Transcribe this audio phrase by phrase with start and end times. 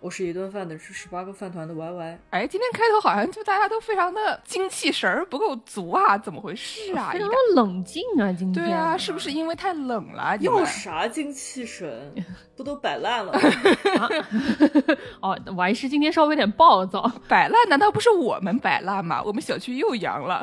[0.00, 2.18] 我是一顿饭的吃十八个饭团的 Y Y。
[2.30, 7.10] 哎，今天开头好像就大家都非常的精气神儿不够足啊，怎么回事啊？
[7.12, 8.64] 非常的冷静啊，今天。
[8.64, 10.34] 对啊，是不是因为太冷了？
[10.40, 12.14] 要啥精气神？
[12.56, 13.32] 不都摆烂了？
[15.20, 17.10] 哦，还是今天稍微有点暴躁。
[17.28, 17.68] 摆烂？
[17.68, 19.22] 难道不是我们摆烂吗？
[19.22, 20.42] 我们小区又阳了。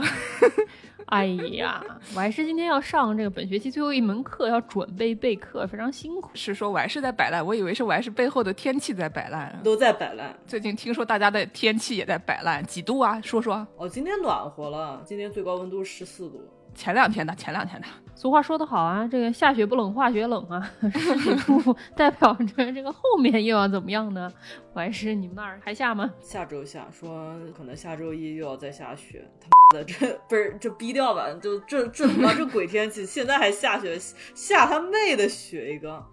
[1.10, 1.82] 哎呀，
[2.14, 6.30] 我还是今天要上这个本学期最后一门课，要准备备课，非常辛苦。
[6.34, 7.46] 是说我还是在摆烂？
[7.46, 10.36] 我以为是我还是背后的天气在摆烂，都在摆烂。
[10.46, 13.22] 最近听说大家的天气也在摆烂，几度啊？
[13.22, 13.66] 说说。
[13.78, 16.42] 哦，今天暖和了，今天最高温度十四度。
[16.76, 17.88] 前两天的，前两天的。
[18.18, 20.72] 俗话说得好啊，这个下雪不冷，化雪冷啊，
[21.46, 24.28] 不代表着这个后面又要怎么样呢？
[24.74, 26.12] 还是你们那儿还下吗？
[26.20, 29.24] 下周下，说可能下周一又要再下雪。
[29.40, 31.32] 他妈的，这不是这逼掉吧？
[31.40, 33.96] 就这这他妈这鬼天气，现在还下雪，
[34.34, 36.04] 下他妹的雪一个！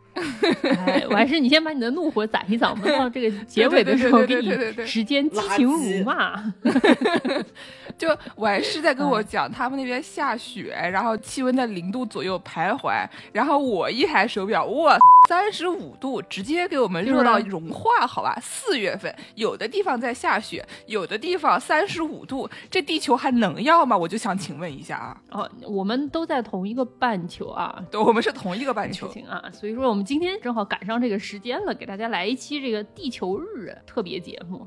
[0.87, 4.51] 哎，我还是你先把你的怒火攒一攒，我们到这个结尾的时候给你
[4.87, 6.53] 时间激情辱骂。
[7.97, 14.99] 就我还是在跟我讲，他们那边下雪，然后气温在零度左右徘徊，然后我一台手表，哇，
[15.29, 18.37] 三十五度，直接给我们热到融化，好吧？
[18.43, 23.97] 四月份有的地方在下雪，有的地方三十五度，这地球还能要吗？
[23.97, 25.17] 我就想请问一下啊。
[25.31, 34.67] 哦，我们都在同一个半球啊，对，我们是同一个半球啊，所以说我们今天正好赶上这个时间了，给大家来一期这个地球日特别节目。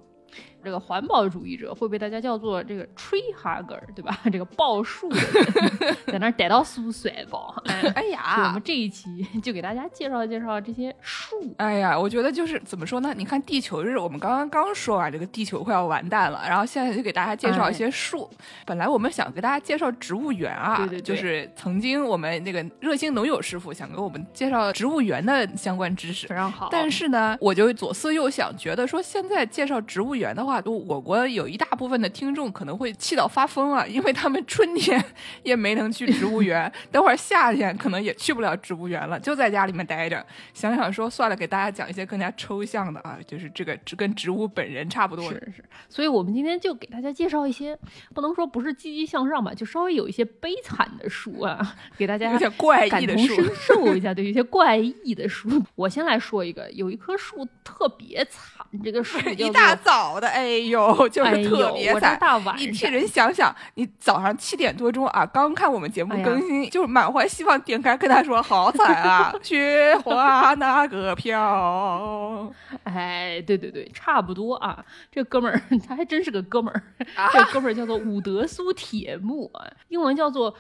[0.68, 4.20] 这个环保主义者会被大家叫做这个 tree hugger，对吧？
[4.30, 7.56] 这个抱树的人， 在那逮到树甩抱。
[7.96, 11.38] 哎呀， 我们这一期就给大家介绍介绍这些树。
[11.60, 13.14] 哎呀，我觉得就是怎么说呢？
[13.16, 18.30] 你看地球日，我们刚刚刚说完这个地球快要完蛋了，然后现在就给大家介绍一些树。
[18.66, 26.68] 本来我们想给大家介绍植物园啊，对对对，就是曾经我们那个热心农友师傅想给我们介绍植物园的相关知识，非常好。
[26.70, 30.57] 但是呢，我就左思右想，觉得说现在介绍植物园的话。
[30.66, 35.04] 我国有一大部分的听众可能会气到发疯啊，因为他们春天
[35.44, 40.26] 也没能去植物园，等会儿夏天可能也去不了植物园了，就在家里面待着。
[40.54, 45.30] 想想说算了，给大家讲一些更加抽象的啊，就是这个跟植物本人差不多。
[45.30, 47.78] 是是，所以我们今天就给大家介绍一些，
[48.14, 55.50] 不能说不是积极向上吧，就稍微有一些悲惨的书啊，给大家有点怪异的书，感同身受一下，对一些怪异的书。
[55.76, 61.08] 我先来说一个，有一棵树特别惨，这个树一大早的，哎呦。
[61.10, 62.20] 就是特别惨，
[62.58, 72.52] 你替人想想，你早上七点多钟啊，刚看我们节目更新，就是满怀希望点开跟他说好惨啊， 雪花那个飘。
[72.84, 74.84] 哎，对对对，差不多啊。
[75.12, 76.84] 这哥们儿他还真是个哥们儿，
[77.32, 80.54] 这哥们儿叫做伍德苏铁木啊，英文叫做。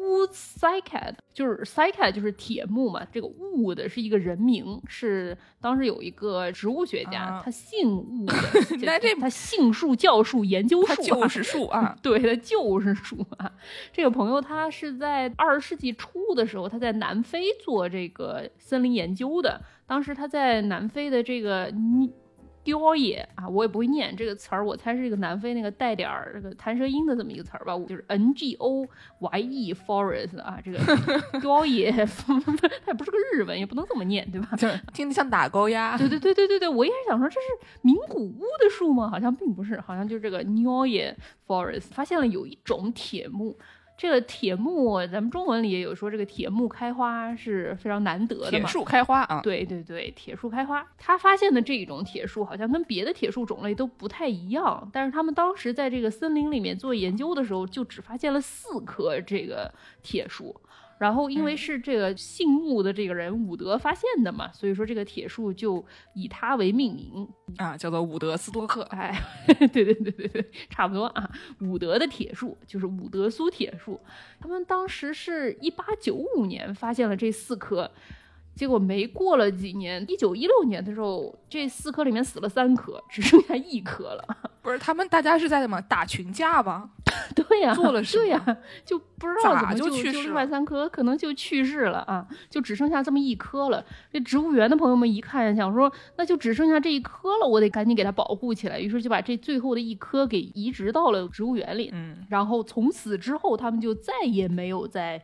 [0.00, 13.52] Wood Cycad 就是 Cycad 就是铁木嘛，这个 Wood 是一个人名，是当时有一个植物学家，他姓 Wood， 那这他姓树教树研究树，就是树啊， 对，他就是树啊。
[13.92, 22.10] 这个朋友他是在二十世纪初的时候，他在南非做这个森林研究的，当时他在南非的这个你。
[22.62, 28.86] 雕野啊，我也不会念这个词儿，我猜是一个南非那个带点儿这个弹舌音的这么一个词儿吧，就是 N G O
[29.18, 30.78] Y E Forest 啊，这个
[31.40, 34.50] 雕野， 它也不是个日文，也不能这么念，对吧？
[34.92, 35.96] 听着像打高压。
[35.96, 37.46] 对对对对对对，我一开始想说这是
[37.82, 39.08] 名古屋的树吗？
[39.08, 41.16] 好像并不是，好像就是这个雕野
[41.46, 43.56] Forest 发现了有一种铁木。
[44.00, 48.50] 这个铁木，咱们中文里也有说，这个铁木开花是非常难得的嘛。
[48.50, 50.82] 铁树开花啊，对对对，铁树开花。
[50.96, 59.70] 他发现的这种铁树好像跟别的铁树种类都不太一样，但是他们当时在这个森林里面做研究的时候，就只发现了四棵这个
[60.02, 60.58] 铁树。
[61.00, 65.82] 然后，因为是这个姓穆的这个人伍德发现的嘛，所以说这个铁树就
[66.12, 67.26] 以他为命名
[67.56, 68.82] 啊，叫做伍德斯多克。
[68.90, 69.18] 哎，
[69.72, 71.30] 对对对对对，差不多啊。
[71.62, 73.98] 伍德的铁树就是伍德苏铁树。
[74.38, 77.90] 他们当时是一八九五年发现了这四棵，
[78.54, 84.24] 结果没过了几年，一九一六年的时候，这四棵里面死了三棵， 只剩下一棵了。
[84.62, 86.90] 不是他们大家是在什么打群架吧？
[87.34, 93.84] 对呀，做了对呀，就不知道怎么就就另外三棵可能就去世了啊，就只剩下这么一棵了。
[94.12, 98.78] 这植物园的朋友们一看，想说那就只剩下这一棵了，我得赶紧给它保护起来。
[98.78, 101.88] 于是就把这最后的一棵给移植到了植物园里。
[101.94, 105.22] 嗯，然后从此之后，他们就再也没有在。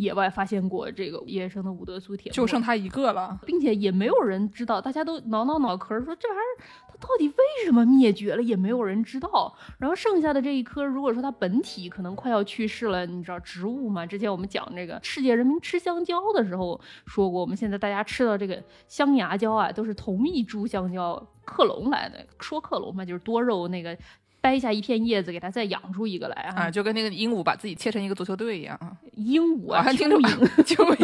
[0.00, 3.38] 野外发现过这个野生的伍德苏铁，就剩它一个了。
[3.44, 9.54] 并且也没有人知道，大家都挠挠脑壳说这玩意儿它到底为什么灭绝了，也没有人知道。
[9.78, 14.06] 然后剩下的这一颗，如果说它本体可能快要去世了，你知道植物嘛？
[14.06, 22.26] 之前我们讲这个世界人民吃香蕉的时候说过，我们现在大家吃到这个香牙蕉啊，都是同一株香蕉克隆来的。
[22.38, 23.96] 说克隆嘛，就是多肉那个。
[24.40, 26.62] 掰下一片叶子，给它再养出一个来啊！
[26.62, 28.90] 啊，就跟那个鹦鹉把自己切成一个足球队一样啊！
[29.16, 30.96] 鹦鹉啊，听着鹦 就为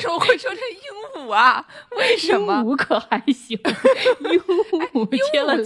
[0.00, 0.58] 什么会说成
[1.16, 1.66] 鹦鹉啊？
[1.96, 2.54] 为什么？
[2.54, 3.58] 鹦鹉可还行？
[4.20, 4.38] 鹦
[4.92, 5.56] 鹉切了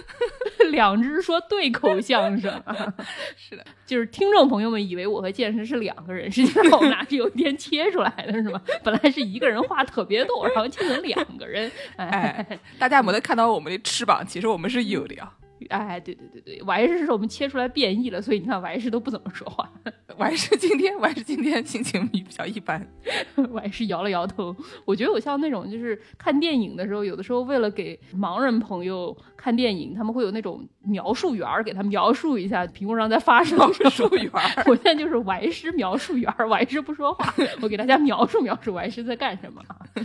[0.70, 2.50] 两只说对口相声，
[3.36, 8.58] 是的，就是听众朋友们以为我和健身是两个人，实际上我们俩是有一天切出来的，是吗？
[8.82, 11.70] 本来是一个人话特别多，然后切成两个人。
[11.96, 14.24] 哎，大家有没有看到我们的翅膀？
[14.26, 15.30] 其实我们是有的呀。
[15.68, 19.70] 哎，对对对对，还是是我们切出来变异了，所以你看，还是都不怎么说话。
[20.18, 22.86] 还是今天，还是今天心情比较一般。
[23.56, 24.54] 还是摇了摇头。
[24.84, 34.30] 我觉得我像那种，就是看电影的时候，有的时候为了给盲人朋友看电影，他们会有那种描述员给他描述一下屏幕上在发生描述员。
[34.66, 39.62] 我现在就是还是描述员，还是不说话，我给大家描述描述还是在干什么。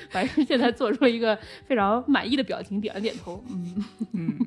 [0.09, 3.43] 还是现在做出了一个非常满意的表情，点了点头。
[3.49, 4.39] 嗯嗯。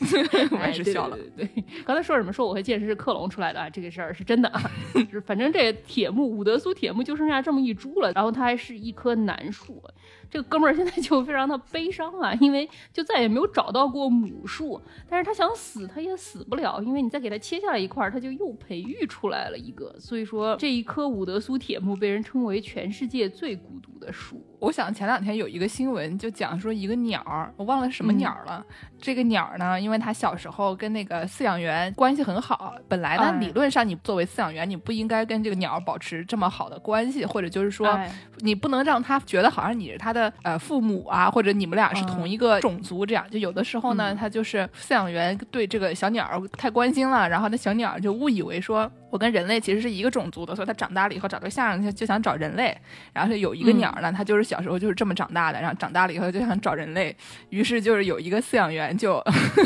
[0.50, 1.18] 我也是笑了。
[1.36, 1.48] 对，
[1.84, 2.32] 刚才说什么？
[2.32, 3.68] 说我和剑士是克隆出来的啊？
[3.68, 4.60] 这个事儿是真的啊。
[5.26, 9.82] 反正这铁木伍德苏铁木就剩下这么一株了，然后它还是一棵楠树。
[10.30, 14.80] 这个哥们儿现在就非常的悲伤啊，因为就再也没有找到过母树。
[15.08, 19.94] 但是他想死，他也死不了，因为你再给他切下来一块，他就又培育出来了一个。
[19.98, 24.40] 所以说，这一棵伍德苏铁木被人称为全世界最孤独的树。
[24.60, 28.62] 我想前两天有一个新闻，就讲说一个鸟儿，我忘了什么鸟了。
[29.00, 37.98] 这个鸟儿呢，因为它小时候跟那个饲养员关系很好，本来呢理论上你作为饲养员，你不应该跟这个鸟儿保持这么好的关系，或者就是说
[38.40, 43.24] 你不能让它觉得好像你是它的呃父母啊，或者你们俩是同一个种族这样。
[43.30, 52.76] 就有的时候呢，它就是饲养员对这个小鸟儿太关心了，然后那小鸟儿就误以为说我跟人类其实是一个种族的，所以它长大了以后找对象就就想找人类。
[53.14, 54.49] 然后有一个鸟儿呢，它就是。
[54.50, 57.16] 小时候就是这么长大的，然后长大了以后就想找人类，
[57.50, 59.22] 于是就是有一个饲养员就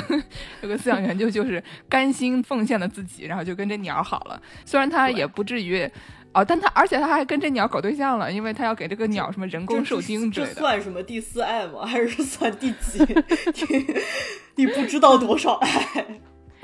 [0.60, 4.40] 有个饲养员就就是甘心奉献了自己，然后就跟这鸟好了。
[4.66, 5.90] 虽然他也不至于
[6.34, 10.54] 哦，但他而且他还跟这鸟搞对象了，因为他要给这个鸟什么人工受精之类的。
[10.54, 11.86] 算什么第四爱吗？
[11.86, 12.98] 还是算第几？
[14.56, 16.06] 你你不知道多少爱？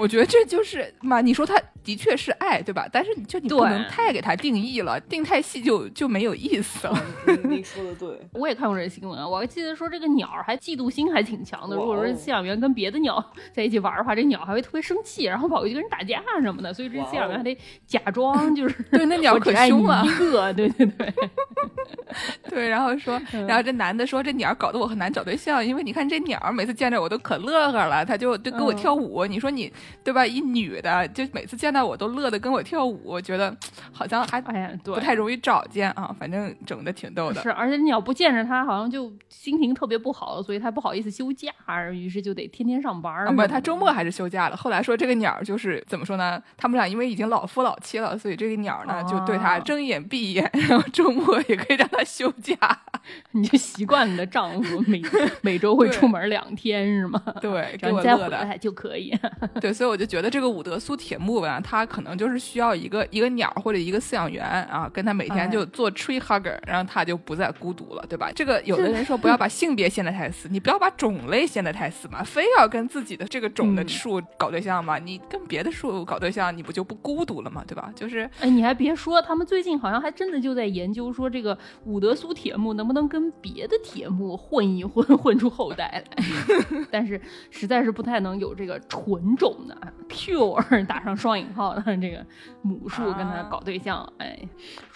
[0.00, 2.88] 我觉得这就是嘛，你说他的确是爱，对吧？
[2.90, 7.04] 但是就你不能太给他定义了，定太细就就没有意思了。
[7.44, 11.76] 你说的对， 我也看过这新闻，我还记得说这个鸟儿还嫉妒心还挺强的。
[11.76, 16.72] 如果说饲养员跟别的鸟在一起玩的话，这鸟还会特别生气，然后跑过去跟人打架什么的。
[16.72, 17.56] 所以这饲养员还得
[17.86, 21.12] 假装就是对那鸟可凶了，一个对对对
[22.48, 22.68] 对。
[22.68, 29.26] 然后说，然后这男的说这鸟搞得我很难找对象，因为你看这鸟每次见着我都可乐呵了，他就就跟我跳舞。
[29.26, 29.70] 你说你。
[30.02, 30.26] 对吧？
[30.26, 33.54] 一女的就每次见到我都乐得跟我跳舞，我觉得
[33.92, 36.14] 好像还哎呀不太容易找见啊。
[36.18, 37.42] 反正整的挺逗的。
[37.42, 41.50] 是，而且你要不见着她，好像就心情特别不好，所以她不好意思休假，
[41.92, 43.34] 于是就得天天上班。
[43.34, 44.56] 不，她周末还是休假了。
[44.56, 46.42] 后来说这个鸟就是怎么说呢？
[46.56, 52.56] 他们俩因为已经老夫老妻了，所以这个鸟呢就对她睁眼闭眼，然后周末也可以让她休假。
[53.32, 55.00] 你就习惯你的丈夫每
[55.40, 57.22] 每周会出门两天是吗？
[57.40, 59.16] 对， 然后再回来就可以。
[59.60, 68.30] 对， 所以我就觉得这个伍德苏铁木吧，他可能就是需要一个一个鸟或者一个饲养员啊，跟他每天就做 tree hugger，然后他就不再孤独了，对吧？
[68.34, 74.98] 这个有的人说 不要把性别限得太死，你不要把种类限得太死嘛，非要跟自己的这个种的树搞对象嘛？
[74.98, 77.64] 你跟别的树搞对象，你不就不孤独了嘛？
[77.66, 77.90] 对吧？
[77.96, 81.56] 就是，哎，你还别说，他们最近好像还真的就在研究说，这个
[81.86, 86.24] 伍德苏铁木能不能跟别的铁木混一混， 混出后代来？
[86.92, 87.18] 但是
[87.50, 89.76] 实在是不太能有这个纯种的。
[90.08, 92.26] pure 打上双引号的这个
[92.62, 94.36] 母树跟他搞对象，哎，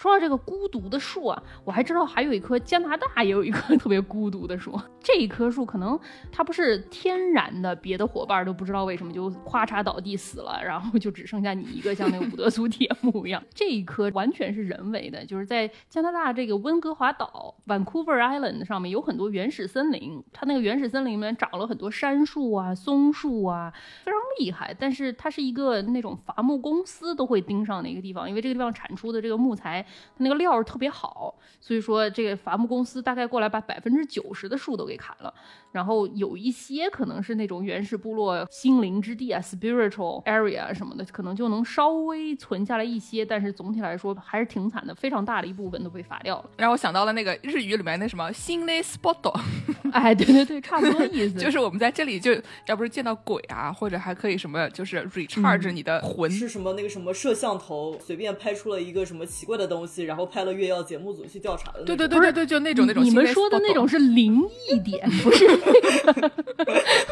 [0.05, 4.79] 说到这个孤独的树啊，我还知道还有一棵加拿大也有一棵 特别孤独的树。
[4.99, 5.99] 这一棵树可能
[6.31, 13.43] 它不是天然的，别的伙伴都不知道为什么就咔嚓倒地死了，然后就只剩下你一个，像那个伍德苏铁木一样。
[13.51, 24.51] 这一棵完全是人为的，就是在加拿大这个温哥华岛 Vancouver Island 上面有很多原始森林，它那个原始森林里面长了很多杉树啊、松树啊，非常厉。
[24.51, 29.83] 害，但是它是一个那种伐木公司都会盯上的一个地方，因为这个地方产出的这个木材，
[30.17, 35.33] 它那个料儿特别好，所以说这个伐木公司大概过来把百分之九十的树都给砍了。
[35.75, 46.49] 然后有一些可能是那种原始部落心灵之地啊，spiritual area 什么的，可能就能稍微存下来一些，但是总体来说还是挺惨的，非常大的一部分都被罚掉了。
[46.55, 49.37] 让我想到了那个日语里面那什么心内 spot，
[49.91, 52.31] 哎，对对对，差不多意思， 就是我们在这里就
[52.67, 56.31] 要不是见到鬼啊，或者还可以什么，就是 recharge 你的魂。
[56.31, 61.83] 是什么那个什么摄像头随便拍出了一个什么奇怪的东西，然后拍了月曜节目组去调查的。
[61.83, 63.03] 对对对对对，就那种那种。
[63.03, 65.45] 你们说的那种是灵异点，不是？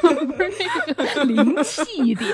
[0.01, 0.51] 不是
[0.97, 2.31] 那个灵气一点，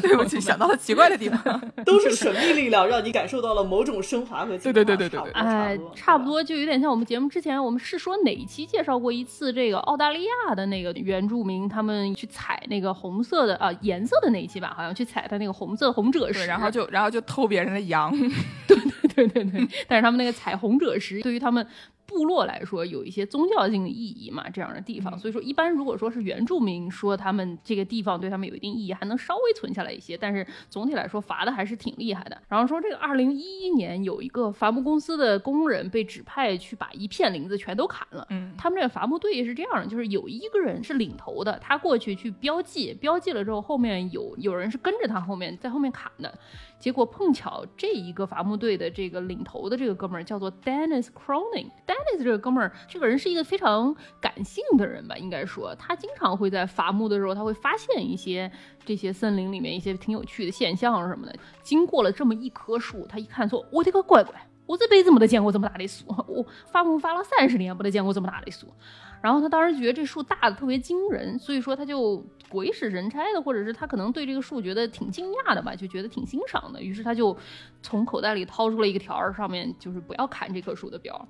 [0.00, 6.42] 对不起，想到了奇怪的地方， 都是神秘力量，让你感受到了某种升华和对对对对对对，哎，差不多。
[6.42, 18.10] 就有点像我们节目之前，我们是说哪一期介绍过一次这个澳大利亚的那个原住民，他们去采那个红色的啊颜色的那一期吧，好像去采他那个红色红赭石，然后就然后就偷别人的羊，
[18.66, 21.66] 对对对对对，但是他们那个采红赭石对于他们。
[22.12, 32.40] 部落来说有一些宗教性的意义嘛，这样的地方，所以说一般如果说是原住民说他们这个地方对他们有一定意义，还能稍微存下来一些，但是总体来说罚的还是挺厉害的。
[32.48, 46.32] 然后说这个二零一一年有一个伐木公司的工人被指派去把一片林子全都砍了，嗯，他们这个伐木队是这样的，就是有一个人是领头的，他过去去标记，标记了之后后面有有人是跟着他后面在后面砍的。
[46.78, 51.68] 结果碰巧这一个伐木队的这个领头的这个哥们儿叫做 Dennis Cronin。
[52.18, 58.50] 这个哥们儿，这个人是一个非常感性的人吧，应该说他经常会在伐木的时候，他会发现一些
[58.84, 61.34] 这些森林里面一些挺有趣的现象什么的。
[61.62, 64.34] 经过了这么一棵树，他一看说：“我的个乖乖，
[64.66, 68.66] 我这辈子没得见过这么大的树，我伐木伐了三十年，没得见过这么大的树。”
[69.22, 76.82] 然后他当时觉得这树大的特别惊人，所以说他就鬼使神差的，或者是他可能对这个树觉得挺惊讶的吧，就觉得挺欣赏的。
[76.82, 77.36] 于是他就
[77.82, 81.28] 从口袋里掏出了一个条儿，上面就是不要砍这棵树的标，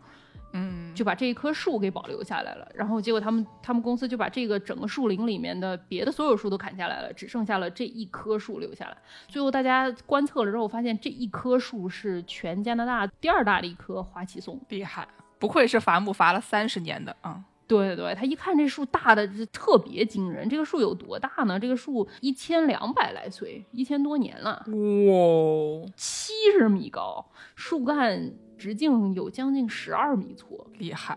[0.53, 2.69] 嗯，就把这一棵树给保留下来了。
[2.75, 8.97] 然后结果他们他们公司就把这个整个树林里面的别的所有树都砍下来了，只剩下了这一棵树留下来。
[9.29, 15.07] 最后大家观测了之后发现，这一棵树是全加拿大第二大的一棵花旗松，厉害，
[15.39, 17.43] 不愧是伐木伐了三十年的啊。
[17.73, 20.47] 对对，他一看这树大的就特别惊人。
[20.47, 21.59] 这个树有多大呢？
[21.59, 27.25] 这个树一千两百来岁，一千多年了，哇，七十米高，
[27.55, 31.17] 树干直径有将近十二米粗，厉害！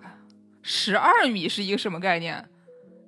[0.62, 2.47] 十二米是一个什么概念？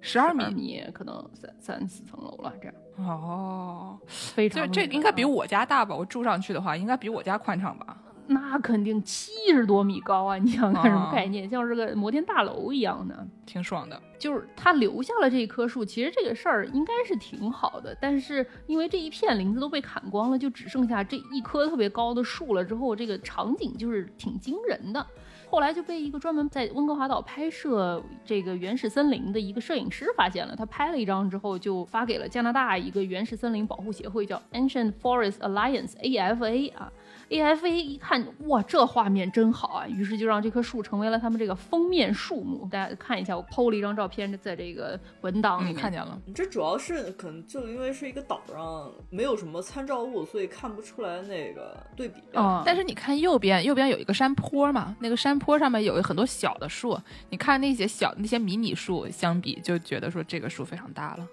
[0.02, 5.96] 十二米可能三三四层楼了，这样哦，非常这这应该比我家大吧？
[5.96, 7.98] 我住上去的话，应该比我家宽敞吧？
[8.28, 10.38] 那肯定七十多米高啊！
[10.38, 11.48] 你想看什么概念？
[11.48, 14.02] 像是个摩天大楼一样的，挺爽的。
[14.20, 17.96] 就是他留下了这一棵树，其实这个事儿应该是挺好的。
[18.02, 22.66] 但是因为这一片林子都被砍光了，就只剩下这一棵特别高的树了。
[22.66, 25.06] 之后这个场景就是挺惊人的。
[25.50, 30.54] 后来就被一个专门在温哥华岛拍摄这个原始森林的一个摄影师发现了。
[30.54, 36.92] 他拍了一张之后，就发给了加拿大一个原始森林保护协会，叫 Ancient Forest Alliance（AFA） 啊。
[37.30, 39.88] AFA 一看，哇，这画面真好啊！
[39.88, 42.68] 于是就让这棵树成为了他们这个封面树木。
[42.72, 46.18] 大家看一下，我 PO 了一张照片，在这个文档里面看见了。
[46.34, 52.22] 这主要是可能就因为是一个岛上，没有什么参照物，所以看不出来那个对比。
[52.34, 56.98] 嗯，但是你看右边，右边有一个山坡嘛，那个山坡上面有很多小的树，
[57.30, 61.28] 你看那些小那些迷你树相比，就觉得说这个树非常大了，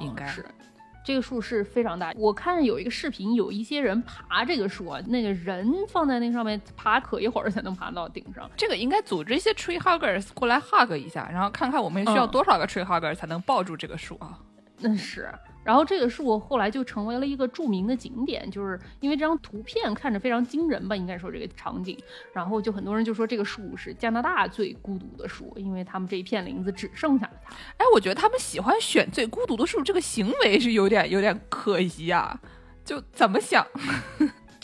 [0.00, 0.44] 应该是。
[1.06, 8.50] 这个树是非常大，我看有一个视频，有一些人爬这个树啊，那个人放在那上面爬可一会儿才能爬到顶上。
[8.56, 14.36] 这个应该组织一些 tree huggers 过来 hug 一下，然后看看我们需要多少个 tree huggers 才能抱住这个树啊？
[14.80, 15.32] 那是。
[15.66, 21.98] 然后这个树后来就成为了一个著名的景点，就是因为这张图片看着非常惊人吧，应该说这个场景。
[22.32, 27.52] 然后就很多人就说这个树是加拿大最孤独的树，因为他们这一片林子只剩下了它。
[27.78, 32.40] 哎，我觉得他们喜欢选最孤独的树，这个行为是有点有点可疑啊，
[32.84, 33.66] 就怎么想？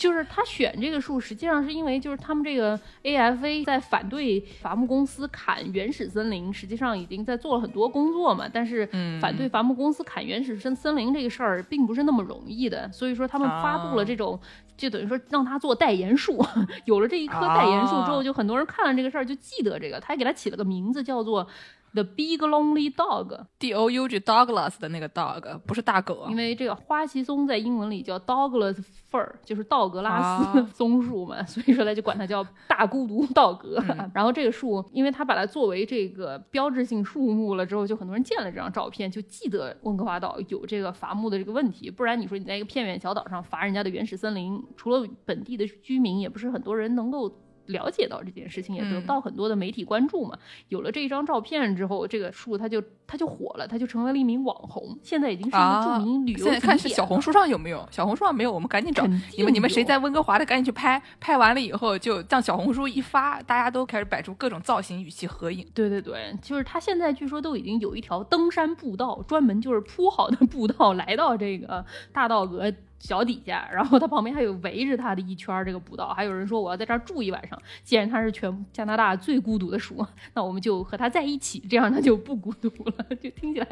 [0.03, 8.45] 就是他选这个树，实际上是因为就是他们这个 AFA 在反对伐木公司砍原始森林，实际上已经在做了很多工作嘛。
[8.51, 8.85] 但是
[9.21, 14.37] 反对伐木公司砍原始森森林这个事儿并不是那么容易的，所以说他们发布了这种，
[14.75, 16.37] 就等于说让他做代言树。
[16.83, 21.47] 有了这一棵代言树之后，就很多人看了这个事儿就记得这个，他还给他起了个名字叫做。
[21.93, 33.81] The Big Lonely Dog，D O U G Douglas 的那个 dog 不是大狗啊因，为这个花旗松在英文里叫 Douglas fir，就是道格拉斯啊松树嘛，所以说他就管它叫大孤独道格。
[33.89, 41.89] 嗯然后这个树，因为它把它作为这个标志性树木了之后，就很多人见了这张照片，就记得温哥华岛有这个伐木的这个问题。
[41.89, 47.31] 不然你说你在一个偏远小岛上伐人家的原始森林，除了本地的居民，也不是很多人能够。
[47.67, 50.37] 了解到这件事情，也得嗯到很多的媒体关注嘛。
[50.69, 57.87] 有了这一张照片之后，这个树它就它就火了，它就成为了一名网红，现在已经是一个啊著名旅游现在看是小红书上有没有？
[57.91, 59.21] 小红书上没有，我们赶紧找肯。
[59.37, 61.01] 你们你们谁在温哥华的，赶紧去拍。
[61.19, 65.65] 拍完了以后，就让小红书一发，大家都开始摆出各种造型与其合影。
[65.73, 72.71] 对对对，就是他现在据说都已经有一条登山步道，专门就是铺好的步道，来到这个大道阁
[73.03, 77.61] 脚底下，然后他旁边还有围着他的一圈儿这个步道，还有人说我要在这儿住一晚上。
[77.83, 83.05] 既然他是全加拿大最孤独的树，那我们就和他在一起，这样他就不孤独了。
[83.21, 83.67] 就听起来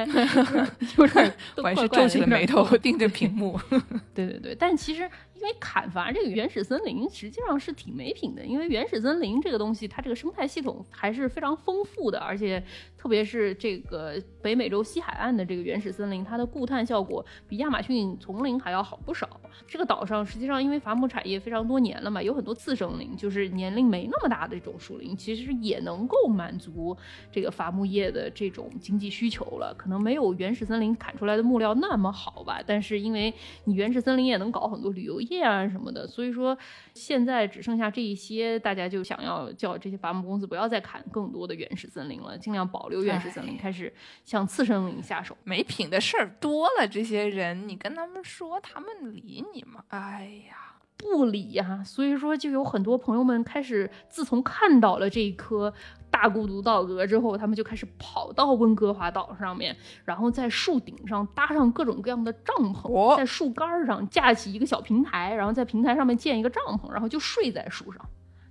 [0.98, 1.34] 有点
[1.64, 3.58] 还 是皱起了眉头盯着屏幕。
[4.14, 5.10] 对对对，但其实
[5.42, 12.64] 因为砍伐这个原始森林实际上是挺没品的，因为原始森林这个东西，它这个生态系统还是非常丰富的，而且
[12.96, 19.28] 特别是这个北美洲西海岸的这个原始森林，它的固碳效果比亚马逊丛林还要好不少。
[19.68, 26.96] 这个岛上实际上因为伐木产业非常多年了嘛，有很多次生林，就是年龄没那么大的这种树林，其实也能够满足
[27.32, 29.74] 这个伐木业的这种经济需求了。
[29.76, 33.34] 可能没有原始森林砍出来的木料那么好吧，但是因为
[33.64, 36.58] 你原始森林也能搞很多旅游业啊什么的，所以说
[36.94, 43.92] 现在只剩下这一些，大家就想要叫这些伐木公司不要再砍更多的原始森林了，尽量保留原始森林，开始
[44.26, 45.36] 向次生林下手。
[45.44, 49.84] 没品的事儿多了，这些人你跟他们说，他们理你吗？
[49.88, 55.74] 哎呀，不理呀、所以说就有很多朋友们开始，自从看到了这一棵
[56.22, 59.76] 大孤独道格之后，他们就开始跑到温哥华岛上面，
[60.06, 68.06] 然后在树顶上搭上各种各样的帐篷，哦在树干上架起一个小平台，然后在平台上面建一个帐篷，然后就睡在树上。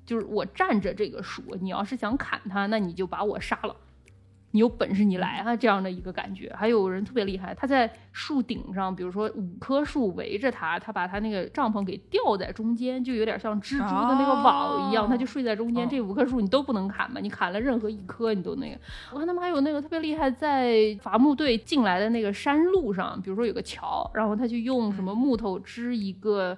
[0.04, 3.76] 就是我站着这个树，你要是想砍它，那你就把我杀了。
[4.52, 6.52] 你有本事你来啊，这样的一个感觉。
[6.56, 15.86] 还有人特别厉害，他在树顶上，比如说五棵树围着他，他把他那个帐篷给吊在中间，就有点像蜘蛛的那个网一样，哦他就睡在中间。
[15.86, 18.78] 嗯这五棵树你都不能砍嘛，你砍了任何一棵你都那个。
[19.12, 26.56] 我看他们还有那个特别厉害，在伐木队进来的那个山路上，比如说有个桥，然后他就用什么木头支一个。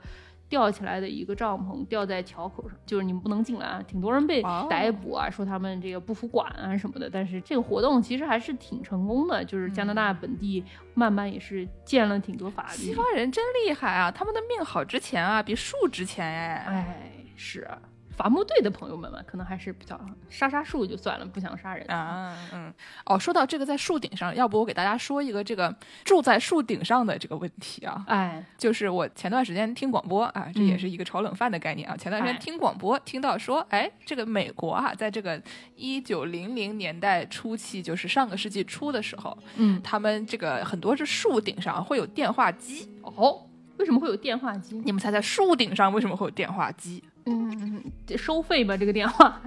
[0.52, 3.82] 吊起来的一个帐篷吊在桥口上，就是你们不能进来啊！
[3.88, 7.08] 挺多人被逮捕啊，说他们这个不服管啊什么的。
[7.10, 10.62] 但是这个活动其实还是挺成功的，就是加拿大本地
[10.92, 12.76] 慢慢也是建了挺多法律。
[12.76, 14.10] 西方人真厉害啊！
[14.10, 16.64] 他们的命好值钱啊，比树值钱哎。
[16.68, 17.78] 哎，是啊
[18.16, 19.98] 伐木队的朋友们嘛，可能还是比较
[20.28, 21.86] 杀杀树就算了，不想杀人。
[21.88, 22.72] 啊，嗯，
[23.06, 31.96] 哦，说到这个在树顶上，要不我给大家说一个这个住在树顶上的这个问题啊，哎，就是我前段时间听广播啊，这也嗯是一个炒冷饭的概念啊。
[31.96, 35.40] 前段时间哎听广播听到说，哎，这个美国啊，在这个
[35.74, 42.88] 一九零零年代初期，就是上个世纪初的时候，嗯，他们这个很多是树顶上会有电话机。
[43.02, 43.46] 哦，
[43.78, 44.80] 为什么会有电话机？
[44.84, 47.02] 你们猜猜树顶上为什么会有电话机？
[47.26, 48.76] 嗯，这收费吧？
[48.76, 49.40] 这个电话？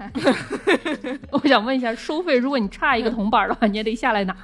[1.31, 2.37] 我想问一下，收费？
[2.37, 4.35] 如果你差一个铜板的话，你也得下来拿。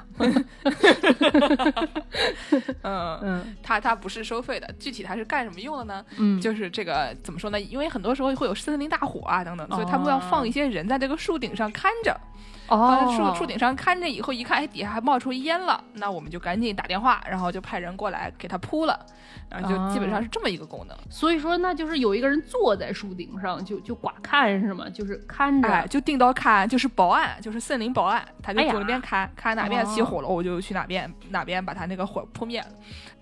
[2.82, 6.06] 嗯， 嗯它它不是收费的，具体它是干什么用的呢？
[6.18, 7.60] 嗯，就是这个怎么说呢？
[7.60, 12.20] 因为很多时候会有森林大火啊等等，所以他们要放一些人在这个树顶上看着，
[12.78, 19.00] 放在哦，树树顶上看着以后，一看哎底下还冒出烟了，那我们就赶紧打电话，然后就派人过来给它扑了，
[19.50, 20.98] 然后就基本上是这么一个功能。
[21.10, 24.90] 所以说那就是有一个人坐在树顶上，就就寡看是吗？
[24.90, 25.68] 就是看着。
[25.68, 32.68] 哎，就定到看，就是保安，就是森林保安，他就坐那边看，看哪边起火了，我就去哪边哪边把他那个火扑灭了。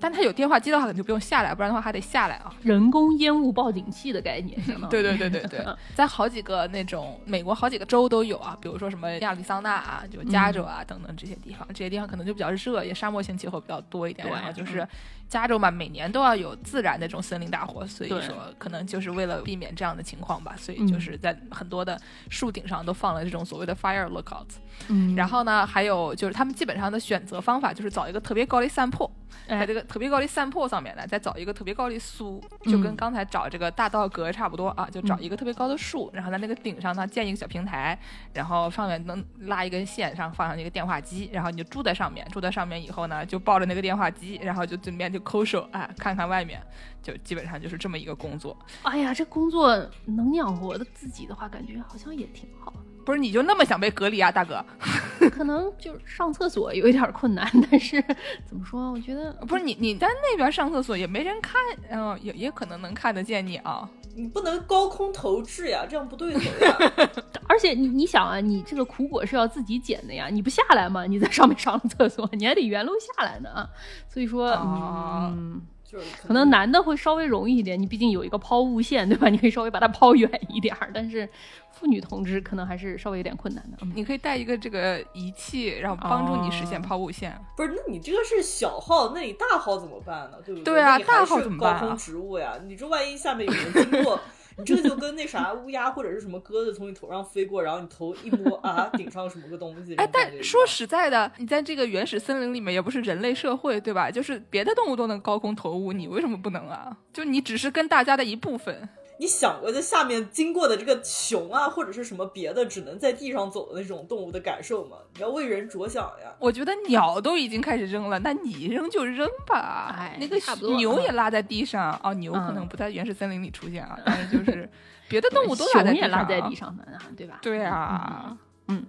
[0.01, 2.53] 但他有电话机的话，可能就不用下来，不然的话还得下来啊。
[2.61, 4.57] 人工烟雾报警器的概念，
[4.89, 14.29] 对对对对对， 在好几个那种美国好几个州都有啊，比如说什么亚利桑那啊，就加州啊、等等这些地方，这些地方可能就比较热，也沙漠性气候比较多一点。
[14.29, 14.87] 然后就是
[15.29, 20.89] 加州嘛，每年都要有自然的这种森林大火，所以说可能就是为了避免这样的情况吧，所以嗯。
[20.89, 24.55] 就是在很多的树顶上都放了这种所谓的 fire lookouts。
[24.87, 29.09] 嗯，然后呢，还有就是他们基本上的选择方法就是找一个特别高的山坡，
[29.47, 32.95] 哎在这个特别高的山坡上面呢，再找一个特别高的树，就跟嗯。
[32.95, 37.97] 刚才找这个大道阁差不多啊，就找一个特别高的树，然后在那个顶上呢建一个小平台，
[38.33, 46.61] 然后上面能拉一根线，上放上一个电话机，然后你就住在上面，住在上面以后呢，就抱着那个电话机，然后就对面就抠手啊，看看外面，
[47.01, 48.57] 就基本上就是这么一个工作。
[48.83, 52.73] 哎呀，这工作能养活的自己的话，感觉好像也挺好。
[53.05, 54.63] 不是你就那么想被隔离啊，大哥？
[55.31, 58.01] 可能就是上厕所有一点困难，但是
[58.45, 58.91] 怎么说？
[58.91, 63.89] 我觉得不是你你在那边上厕所也没人看，嗯、也也可能能看得见你啊。
[64.19, 66.77] 你不能高空投掷呀，这样不对头呀。
[67.47, 71.05] 而且你你想啊，你这个苦果是要自己捡的呀，你不下来吗？
[71.05, 73.69] 你在上面上了厕所，你还得原路下来呢啊。
[74.07, 79.27] 所以说，哦嗯，就是可能男的会稍微容易一点，你毕竟有一个抛物线，对吧？
[79.29, 80.91] 你可以稍微把它抛远一点儿。
[80.93, 81.27] 但是
[81.71, 83.77] 妇女同志可能还是稍微有点困难的。
[83.81, 87.35] 嗯你可以带一个这个仪器，然后帮助你实现哦抛物线。
[87.57, 90.37] 不是，那你这个是小号，那你大号怎么办呢？
[90.45, 99.95] 对不对啊那你还大号是怎么办啊高空植物呀，你这万一下面有人经过，你这就跟那啥乌鸦或者是什么鸽子从你头上飞过，然后你头一摸啊，顶上什么个东西。
[99.95, 104.09] 哎，但说实在的，你在这个原始森林里面也不是人类社会，对吧？
[104.11, 106.95] 就是别的动物都能高空投物，你为什么不能啊？
[107.13, 108.87] 就你只是跟大家的一部分。
[109.19, 114.95] 你想过在下面经过的这个熊啊，或者是什么别的只能在地上走的那种动物的感受吗？
[115.15, 116.33] 你要为人着想呀。
[116.39, 119.93] 我觉得鸟都已经开始扔了，那你扔就扔吧。
[119.99, 120.37] 哎那个
[120.77, 124.69] 牛也拉在地上，哦，牛可能嗯不在原始森林里出现啊，但是就是
[125.09, 126.55] 别的动物都拉在地上、熊也拉在地。
[126.55, 127.39] 上呢，啊，对吧？
[127.41, 128.37] 对啊，
[128.69, 128.85] 嗯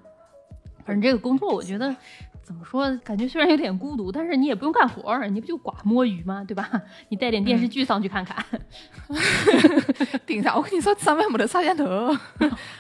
[0.87, 1.95] 反正这个工作，我觉得
[2.43, 6.45] 怎么说，感觉虽然有点孤独，但是你也不用干活儿，你不就寡摸鱼吗？
[6.47, 6.69] 对吧？
[7.09, 8.45] 你带点电视剧上去看看。
[10.27, 11.85] 顶上，我跟你说，上面没得摄像头，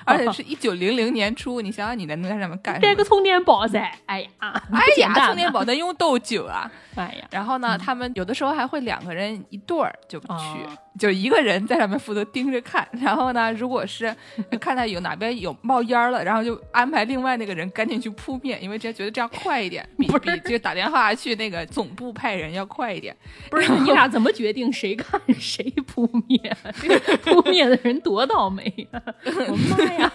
[0.04, 3.04] 而且是一九零零年初，你想想你能在上面干什么带个？
[3.04, 6.70] 充电宝噻，哎呀，哎呀，充电，宝能用多久啊？
[6.96, 12.86] 哎呀，然后呢，他们有的时候还会两个人一对儿就去，哦就一个人在上面负责盯着看。
[13.00, 14.14] 然后呢，如果是
[14.60, 23.16] 看到有哪边有冒烟儿了，然后就安排另外那个人赶紧去扑灭，因为这觉得这样快一点， 比不是比这个打电话去那个总部派人要快一点。
[23.50, 26.56] 不是你俩怎么决定谁看谁扑灭？
[26.82, 29.02] 这 个扑灭的人多倒霉呀、
[29.48, 30.12] 我妈呀，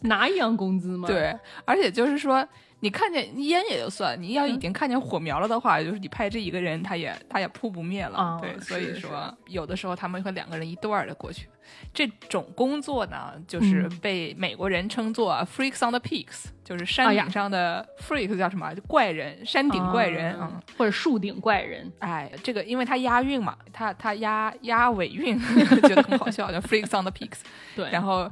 [0.00, 1.06] 拿一样工资吗？
[1.08, 1.34] 对，
[1.64, 2.46] 而且就是说。
[2.80, 8.18] 你看见烟也就算，你要已经看见火苗了的话，就是你派这一个人，他也他也扑不灭了。
[8.18, 11.48] 哦对，所以是说有的时候他们会两个人一段儿的过去。
[11.92, 18.72] 这种工作呢，就是嗯被美国人称作 “freaks on the peaks”，就是山顶上的 freak 叫什么？
[18.72, 20.38] 就怪人，山顶怪人。
[20.38, 25.36] 啊嗯，或者树顶怪人，哎，这个因为它押韵嘛，它它押押尾韵，
[25.88, 27.40] 觉得很好笑，叫 “freaks on the peaks”。
[27.74, 28.30] 对，然后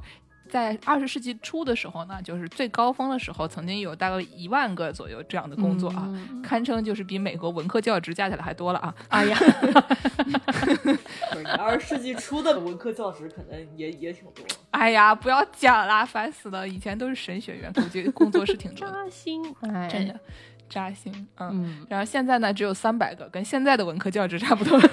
[0.55, 8.95] 在二十世纪初的时候呢，就是最高峰的时候，曾经有大概一万个左右这样的工作啊，嗯堪称就是比美国文科教职加起来还多了啊。
[9.09, 9.43] 哎呀，不
[11.35, 14.45] 是你二十世纪初的文科教职，可能也也挺多。
[14.71, 16.69] 哎呀，不要讲啦，烦死了！
[16.69, 20.15] 以前都是神学院，估计工作是挺多的，扎心，哎，真的
[20.69, 21.13] 扎心。
[21.39, 24.79] 嗯，嗯，然后现在呢，只有三百个，跟现在的文科教职差不多。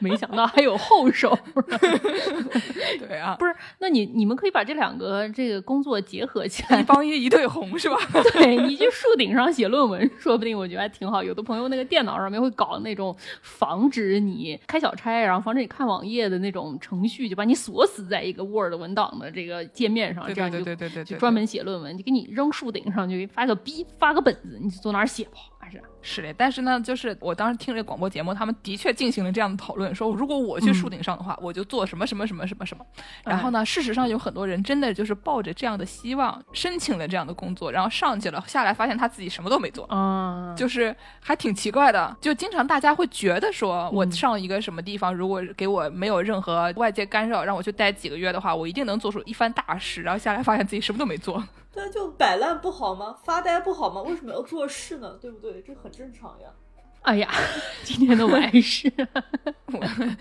[0.00, 1.38] 没想到还有后手。
[2.98, 7.96] 对啊，不是，那你你们可以把这两个这个工作结合起来一，帮一一对红是吧？
[8.34, 11.22] 对你去树顶上写论文，说不定我觉得还挺好。
[11.22, 25.24] 有的朋友那个电脑上面会搞那种防止你开小差，然后防止你看网页的那种程序，就把你锁死在一个 Word 文档的这个界面上，对对这样就对对对对，就专门写论文，就给你扔树顶上，就发个逼发个本子，你就坐那儿写
[25.59, 32.84] 吧，还是是的，但是呢，就是我当时听这个广播节目，他们的确进行了这样的讨论，说如果我去树顶上的话，我就做什么什么什么什么什么。
[33.24, 39.84] 然后呢，事实上有很多人真的就是抱着这样的希望申请了这样的工作，然后上去了，下来发现他自己什么都没做。
[39.86, 50.02] 啊，就是还挺奇怪的，就经常大家会觉得说，我嗯上一个什么地方，如果给我没有任何外界干扰，让我去待几个月的话，我一定能做出一番大事。
[50.02, 51.44] 然后下来发现自己什么都没做。
[51.72, 53.16] 对啊，就摆烂不好吗？
[53.24, 54.02] 发呆不好吗？
[54.02, 55.16] 为什么要做事呢？
[55.20, 55.62] 对不对？
[55.62, 56.48] 这很正常呀。
[57.02, 57.30] 哎呀，
[57.82, 58.92] 今天的我还是
[59.72, 59.80] 我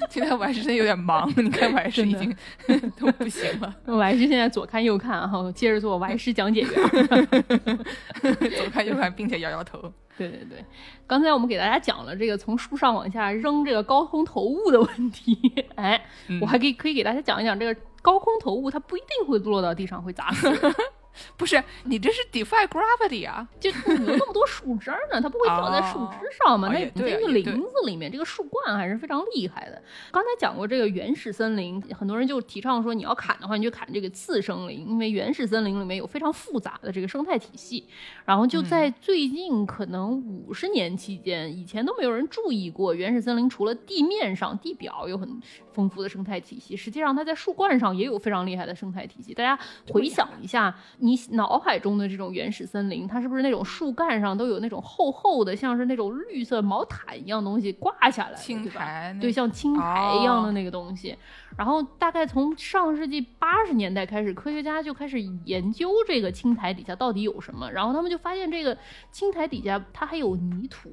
[0.09, 2.33] 今天我还是真有点忙，你看我还是已经
[2.97, 6.71] 都不行了， 我还是现在左看右看哈，我接着做我还是讲解员。
[8.55, 9.91] 左看右看，并且摇摇头。
[10.17, 10.63] 对对对，
[11.05, 15.37] 刚才我们给大家讲了这个从树上往下扔这个高空投物的问题，
[15.75, 20.31] 哎，嗯我还可以可以给大家讲一讲这个高空投物，它不一定会落到地上会砸
[21.35, 23.47] 不是你这是 defy gravity 啊！
[23.59, 26.69] 就有那么多树枝儿呢，它不会掉在树枝上嘛？
[26.69, 29.81] 哦也那这个林子里面，这个树冠还是非常厉害的。
[30.11, 37.85] 刚才讲过这个原始森林，很多人就提倡说，你要砍的话，你就砍这个次生林，因为原始森林里面有非常复杂的这个生态体系。
[38.25, 45.41] 然后就在最近可能五十年期间，以前都没有人注意过，原始森林除了地面上地表有很
[45.79, 49.33] 丰富的生态体系，实际上它在树冠上也有非常厉害的生态体系。
[49.33, 49.57] 大家
[49.93, 61.15] 回想一下，你脑海中的这种原始森林，它是不是那种树干上都有那种厚厚的，像是那种绿色毛毯一样东西挂下来，青苔对，像青苔一样的哦那个东西。
[61.57, 68.77] 然后大概从上世纪八十年代开始，科学家就开始研究这个青苔底下到底有什么，然后他们就发现这个
[69.11, 70.89] 青苔底下它还有泥土。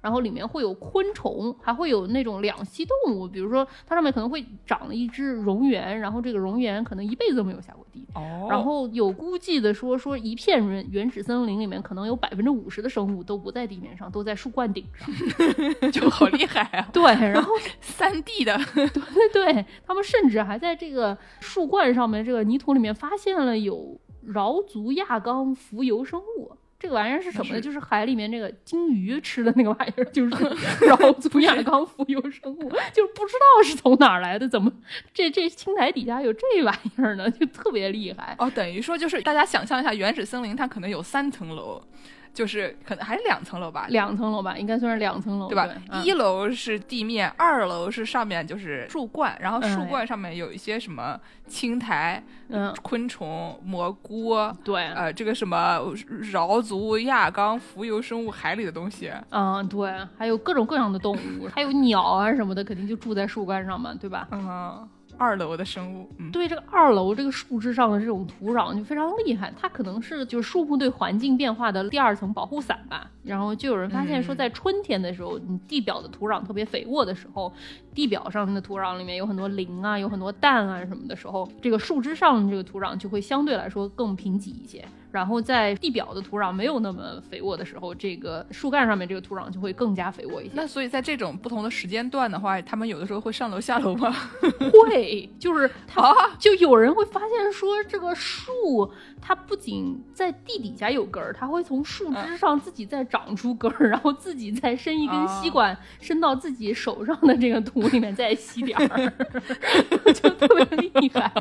[0.00, 8.06] 然后里面会有昆虫，还会有那种两栖动物，比如说它上面可能会长了一只蝾螈，然后这个蝾螈可能一辈子都没有下过地。
[8.14, 15.08] 哦，然后有估计的说，说一片原原始森林里面，可能有百分之五十的生物都不在地面上，都在树冠顶上。
[15.90, 26.52] 就好厉害啊， 对，然后 三 D 的，对对，他们甚至还在这个树冠上面这个泥土里面发现了有饶足亚纲浮游生物。
[26.78, 27.60] 这个玩意儿是什么呢？
[27.60, 30.30] 就是海里面那个金鱼吃的那个玩意儿，就是
[30.84, 34.70] 桡足亚纲浮游生物，就是不知道是从哪儿来的，怎么
[35.14, 37.30] 这这青苔底下有这玩意儿呢？
[37.30, 38.36] 就特别厉害。
[38.38, 41.82] 哦，等于说就是大家想象一下，原始森林它可能有三层楼，
[42.36, 45.66] 就是可能还是两层楼吧，两层楼吧，应该算是两层楼，对吧？
[45.88, 55.78] 嗯一楼是地面，二楼是上面就是树冠，然后树哎冠上面有一些什么青苔、嗯，昆虫、蘑菇，对，呃，这个什么
[56.22, 59.10] 桡足亚纲浮游生物，海里的东西。
[59.30, 64.28] 嗯，对，还有各种各样的动物，还有鸟啊什么的，肯定就住在树冠上嘛，对吧？
[64.30, 64.86] 嗯，
[65.18, 73.10] 二楼的生物，嗯，对这个二楼这个树枝上的这种土壤就非常厉害，它可能是就是树木对环境变化的第二层保护伞吧。
[73.22, 77.52] 然后就有人发现说，嗯在春天的时候，你地表的土壤特别肥沃的时候，
[77.92, 84.84] 地表上面的土壤里面有很多磷啊，有很多氮啊什么的时候，这个树枝上的这个土壤就会相对来说更贫瘠一些。
[85.16, 90.50] 然后在地表的土壤没有那么肥沃的时候，这个树干上面这个土壤就会更加肥沃一些。
[90.52, 94.14] 那所以在这种不同的时间段的话，他们有的时候会上楼下楼吗？
[94.84, 109.12] 会，就是它啊，就有人会发现说，这个树它不仅在地底下有根儿，它会从树枝上自己再长出根儿，然后自己再伸一根啊吸管伸到自己手上的这个土里面再吸点儿，
[110.12, 111.32] 就特别厉害。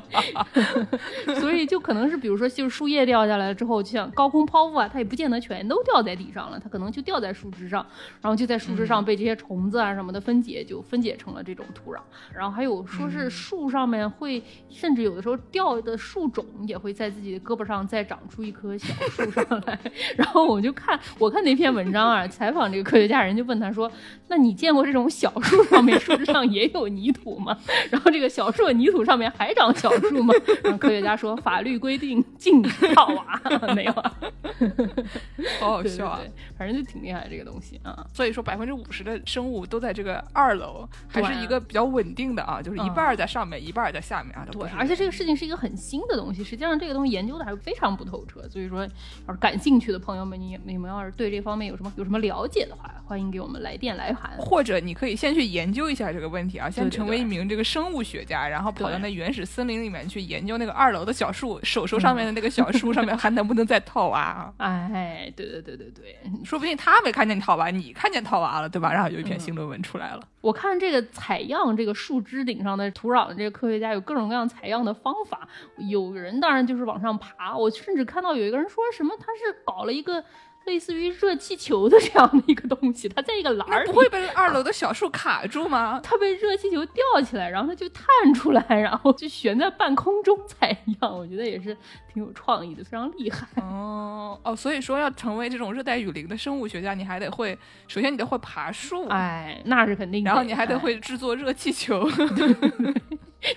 [1.40, 7.86] 所以就可能是比如说，就是树叶掉下来之后，就像高空抛物啊，它也不见得全都掉在地上了，它可能就掉在树枝上，
[8.22, 12.00] 然后就在树枝上被这些虫子啊什么的分解，就分解成了这种土壤。
[12.34, 19.80] 然后还有说是树上面会，甚至有的时候掉的树种也会在自己的胳膊上再长出一棵小树上来。
[20.16, 23.92] 然后我就看我看那篇文章啊，采访这个科学家，人就问他说
[24.30, 27.58] ：“那你见过这种小树上面 树枝上也有泥土吗？
[27.90, 30.34] 然后这个小树的泥土上面还长小树吗？”
[30.64, 33.42] 然后科学家说：“法律规定禁止套娃，
[33.74, 34.14] 没有啊，
[35.60, 36.20] 好好笑啊！
[36.22, 38.06] 对对反正就挺厉害这个东西啊。
[38.14, 44.46] 所以说，百分之五十的生物都在这个二楼，还是一个比较稳定的啊，就是一嗯半在上面，一半在下面啊。
[44.52, 48.88] 对而且这个事情是一个很新的东西，实际上这个东西研究的还是非常不透彻，所以说
[49.28, 54.32] 要是感兴趣的朋友们，你你们要是对这方面有什么有什么了解的话，欢迎给我们来电来函。
[54.38, 64.90] 或者你可以先去研究一下这个问题啊，先成为一名这个生物学家，然后跑到那原始森林里面去研究那个二楼的小树，手手上面的那个小树上面 还能不能再套娃啊？
[64.92, 68.92] 哎，对对对对对，说不定他没看见套娃，你看见套娃了，对吧？
[68.92, 70.22] 然后有一篇嗯新论文出来了。
[70.46, 75.48] 我看这个采样这个树枝顶上的土壤的这个科学家有各种各样采样的方法，
[75.90, 80.24] 有人当然就是往上爬，我甚至看到有一个人说什么他是搞了一个。
[80.66, 86.00] 类似于热气球的这样的一个东西，它在一个篮儿里，不会被二楼的小树卡住吗？
[86.04, 90.70] 它被热气球吊起来，然后它就探出来， 然后就悬在半空中采
[91.02, 91.76] 样，我觉得也是
[92.12, 93.48] 挺有创意的，非常厉害。
[93.62, 100.30] 哦哦，所以说要成为这种热带雨林的生物学家，你还得会，首先你得会爬树，哎，那是肯定的。
[100.30, 102.08] 然后你还得哎会制作热气球。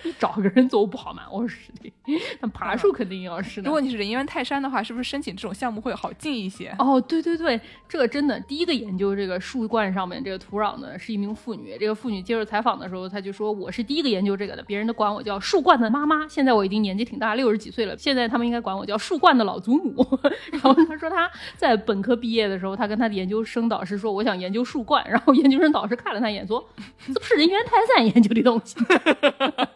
[0.03, 1.23] 你 找个人做不好吗？
[1.31, 1.91] 我说是的，
[2.41, 3.65] 但爬树肯定要是的。
[3.65, 6.73] 如果你是人猿泰山的话，是不是申请这种项目会好进一些？
[6.79, 11.77] 哦，对对对，这个真的，第一个研究这个树冠上面这个土壤的是一名妇女。
[11.79, 16.27] 这个妇女接受采访的时候，她就说：“我是第一个研究这个的，别人都管我叫树冠的妈妈。
[16.27, 20.05] 现在我已经年纪挺大，六十几岁了，现在他们应该管我叫树冠的老祖母。
[20.51, 26.63] ”然后她说她在本科毕业的时候，她跟她的研究生导师说：“我想研究树冠。”然后研究生导师看了她一眼说
[27.07, 28.75] ：“这不是人猿泰山研究的东西。”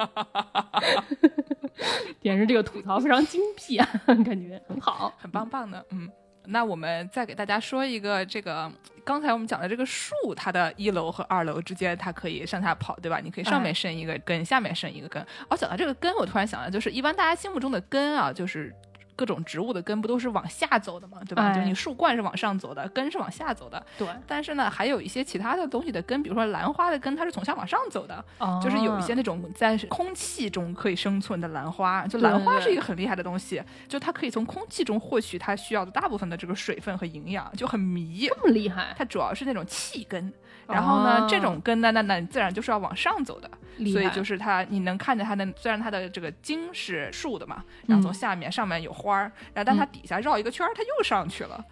[2.21, 5.13] 简直这个吐槽非常精辟啊，感觉很好。
[5.17, 6.09] 很棒棒的，嗯。
[6.47, 8.69] 那我们再给大家说一个，这个
[9.05, 13.21] 刚才我们讲的这个树，它的一楼和二楼之间，它可以上下跑，对吧？
[13.23, 15.25] 你可以上面哎伸一个根，下面伸一个根。
[15.47, 18.75] 哦，讲到这个根，我突然想到，就是一般大家心目中的根啊，就是
[19.15, 21.47] 各种植物的根不都是往下走的嘛，对吧？
[21.47, 23.84] 哎就你树冠是往上走的，根是往下走的。
[23.97, 28.23] 对，但是呢，还有一些其他的东西的根，比如说兰花的根，它是从下往上走的。
[28.39, 38.28] 哦就是有一些哦那种在空气中可以生存的兰花，就兰花是一个很厉害的东西，就它可以从空气中获取它需要的大部分的这个水分和营养，就很迷。
[38.28, 40.34] 这么厉害，它主要是那种气根，
[40.67, 43.49] 然后呢，哦这种根呢，那那自然就是要往上走的，
[43.91, 49.89] 所以就是它，你能看见它的，虽然它的这个茎是竖的嘛，然后从嗯下面、上面有花儿，然后但它嗯。
[49.91, 51.63] 底下绕一个圈儿，它又上去了。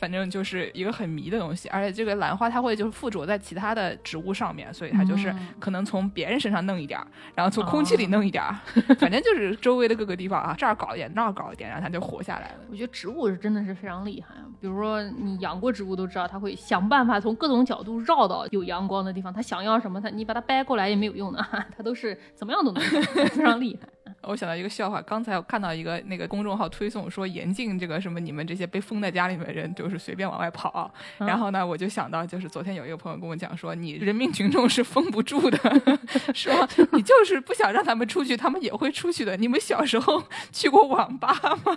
[0.00, 8.58] 反正就是一个很迷的东西，而且这个兰花它会就是附着在其他的植物上面，所以它就是嗯可能从别人身上弄一点儿，然后从空气里哦弄一点儿，
[8.98, 12.60] 反正就是周围的各个地方啊，这儿搞一点，那儿搞一点，然后它就活下来了。
[12.70, 14.34] 我觉得植物是真的是非常厉害。
[14.60, 19.32] 比如说你养过植物都知道，它会想办法从各种角度绕到有阳光的地方。
[19.32, 21.38] 它想要什么，它你把它掰过来也没有用的，
[21.76, 23.88] 它都是怎么样都能弄， 非常厉害。
[24.22, 35.58] 我想到一个笑话，刚才我看到一个那个公众号推送说严禁这个什么你们这些被封在家里面的人就是随便往外跑，嗯然后呢我就想到就是昨天有一个朋友跟我讲说你人民群众是封不住的，
[36.34, 39.36] 说 你就是不想让他们出去，他们也会出去的。
[39.36, 41.32] 你们小时候去过网吧
[41.64, 41.76] 吗？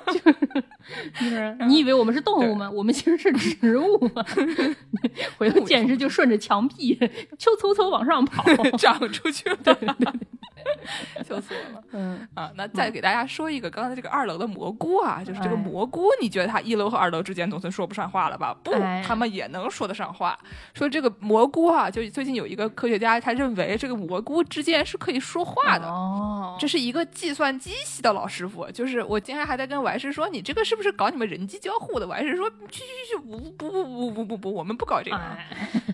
[1.19, 2.69] 就是你以为我们是动物吗？
[2.69, 4.25] 我们其实是植物嘛。
[5.37, 6.95] 回头见识就顺着墙壁
[7.37, 8.43] 嗖嗖嗖往上跑。
[8.77, 9.57] 长出去了，
[11.23, 11.83] 笑死我了。
[11.91, 18.55] 嗯，啊，那再给大家说一个刚才这个二楼的蘑菇啊，就是这个哎蘑菇，你觉得它一楼和二楼之间总算说不上话了吧？
[18.63, 20.37] 不哎，他们也能说得上话。
[20.73, 25.87] 说这个蘑菇啊，就最近有一个科学家，他认为这个蘑菇之间是可以说话的。
[25.87, 32.07] 哦，这是一个计算机系的老师傅，就是我今天还在跟我还是说，你这个是不是搞你们人机交互的？
[32.07, 35.17] 我还是说，去去去，不不不不不不不，我们不搞这个。
[35.17, 35.47] 哎，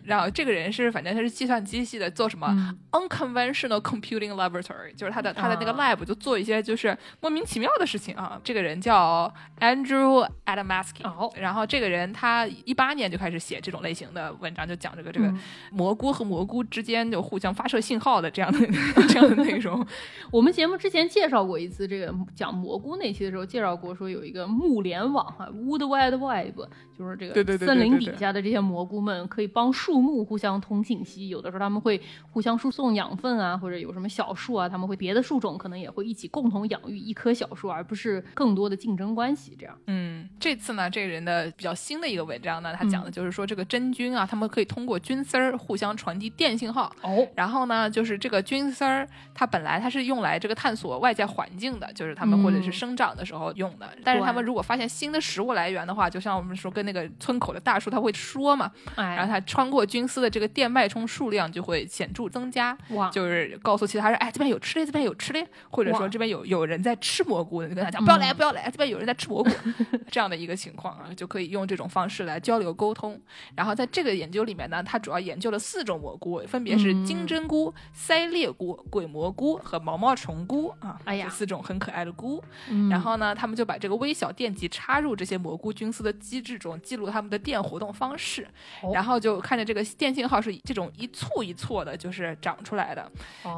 [0.03, 8.41] 然后这个人是，反正他是计算机系的，做什么、嗯 unconventional computing laboratory，就是他的他的那个啊 lab 就做一些就是莫名其妙的事情啊。
[8.43, 15.39] 这个人叫 Andrew Adamaski，、哦然后这个人他一八年就开始写这种类型的文章，就讲这个这个嗯
[15.71, 18.59] 蘑菇和蘑菇之间就互相发射信号的这样的
[19.07, 19.85] 这样的内容。
[20.33, 26.59] 我们节目之前介绍过一次这个讲蘑菇那期的时候，介绍过说有一个木联网哈，Wood Wide Web，
[26.97, 39.77] 就是这个森林底下的这些蘑菇们可以帮树木互相通信息，有的时候他们会互相输送养分啊，或者有什么小树啊，他们会别的树种可能也会一起共同养育一棵小树，而不是更多的竞争关系这样。
[39.87, 46.93] 嗯，这次呢，这个人的比较新的一个文章呢，他讲嗯的就是说这个真菌啊，他们可以通过菌丝儿互相传递电信号。
[47.01, 53.89] 哦，然后呢，就是这个菌丝儿，它本来它是用来这个探索外界环境的，就是他们或者是嗯生长的时候用的。
[54.03, 62.77] 但是他们如果发现新的食物来源的话，就像我们说跟那个村口的大树，它会说嘛，哎，然后它穿过菌丝的这个电脉冲数量就会显著增加。
[62.89, 69.49] 哇，就是告诉其他人，哎，这边有吃的，这边有吃的，或者说这边有有人在吃蘑菇，你跟他讲不要来嗯不要来，这边有人在吃蘑菇，
[70.11, 73.19] 这样的一个情况啊，就可以用这种方式来交流沟通。
[73.55, 82.43] 然后在这个研究里面呢，他主要研究了四种蘑菇，分别是嗯金针菇、鳃裂菇、鬼蘑菇和毛毛虫菇啊，哎呀这四种很可爱的菇。
[82.69, 88.47] 嗯然后呢，他们就把这个微小电极插入这些蘑菇菌丝的机制中，记录它们的电活动方式，
[88.81, 93.11] 哦然后就看着这个电信号是这种一簇一簇的，就是长出来的。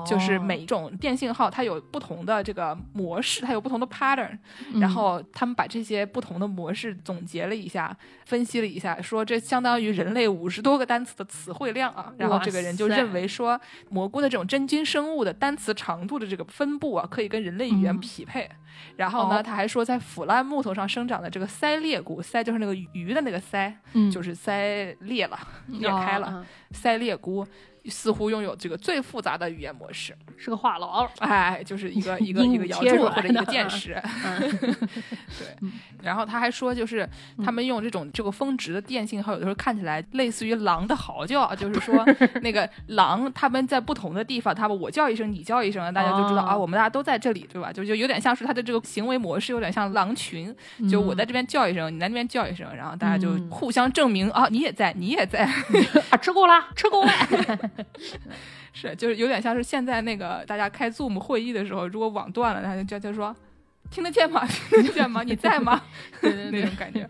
[0.06, 4.38] 就是哦每一种电信号它有不同的这个模式，它有不同的 pattern，、
[4.74, 12.14] 嗯然后他们把这些不同的模式总结了一下，分析了一下，说这相当于人类五十多个单词的词汇量啊。
[12.18, 18.50] 然后这个人就认为说，蘑菇的这种真菌生物的单词长度的这个分布啊，可以跟人类语言嗯匹配。
[18.98, 26.28] 然后呢，哦他还说，在腐烂木头上生长的这个鳃裂菇，鳃就是那个鱼的那个鳃，嗯就是鳃裂了，裂开了。
[26.28, 27.46] 哦鳃裂菇
[27.88, 30.16] 似乎拥有这个最复杂的语言模式。
[30.38, 34.50] 是个话痨，哎，就是一个 一个一个摇切出来柱或者一个的箭矢， 嗯
[35.38, 35.70] 对。
[36.02, 37.06] 然后他还说，就是
[37.44, 42.06] 他们用这种这个峰值的电信号，有的时候看起来类似于狼的嚎叫，就是说
[42.42, 47.74] 那个狼他们在不同的地方，他们我叫一声，你叫一声，大家就知道、哦啊，我们大家都在这里，对吧？
[47.74, 50.56] 就就有点像是他的这个行为模式，有点像狼群，
[50.90, 55.44] 就我在这边叫一声，你在那边叫一声，然后大家就嗯互相证明啊，你也在，你也在。
[56.10, 57.12] 啊，吃够啦，吃够了。
[58.74, 63.36] 是，就是有点像是现在那个大家开 Zoom 会议的时候，如果网断了，他就叫就说
[63.90, 64.48] 听得见吗？
[64.70, 65.24] 听得见吗？
[65.24, 65.82] 你在吗？
[66.22, 67.10] 对对那种感觉。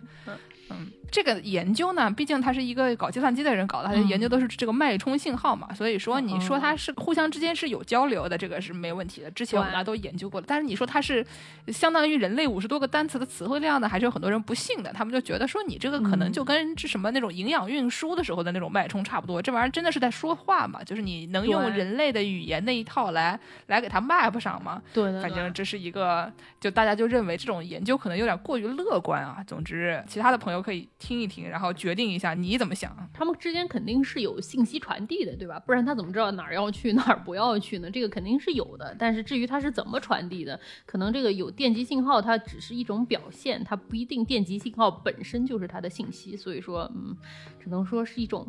[0.70, 9.30] 嗯，这个研究呢，毕竟它是一个搞计算机的人搞的，他的研究都是这个脉冲信号嘛，所以说你说哦它是互相之间是有交流的，这个是没问题的。
[9.32, 11.26] 之前我们对大家都研究过了，但是你说它是
[11.68, 20.82] 相当于人类五十多个单词的词汇量呢，还是有很多人不信的，他们就觉得说你这个可能嗯就跟这什么那种营养运输的时候的那种脉冲差不多，这玩意儿真的是在说话嘛？
[20.84, 24.82] 就是你能用人类的语言那一套来来给它 map 上吗？
[24.94, 29.44] 对对反正这是一个，就大家就认为这种研究可能有点过于乐观啊。
[29.46, 32.96] 总之，其他的朋友可以听一听，然后决定一下你怎么想。
[33.12, 35.60] 他们之间肯定是有信息传递的，对吧？
[35.66, 37.90] 不然他怎么知道哪儿要去哪儿不要去呢？
[37.90, 38.96] 这个肯定是有的。
[39.00, 46.38] 但是至于它是怎么传递的，可能这个有电极信号，它只是一种表现，它不一定电极信号本身就是它的信息。
[46.38, 47.18] 所以说，嗯，
[47.60, 48.48] 只能说是一种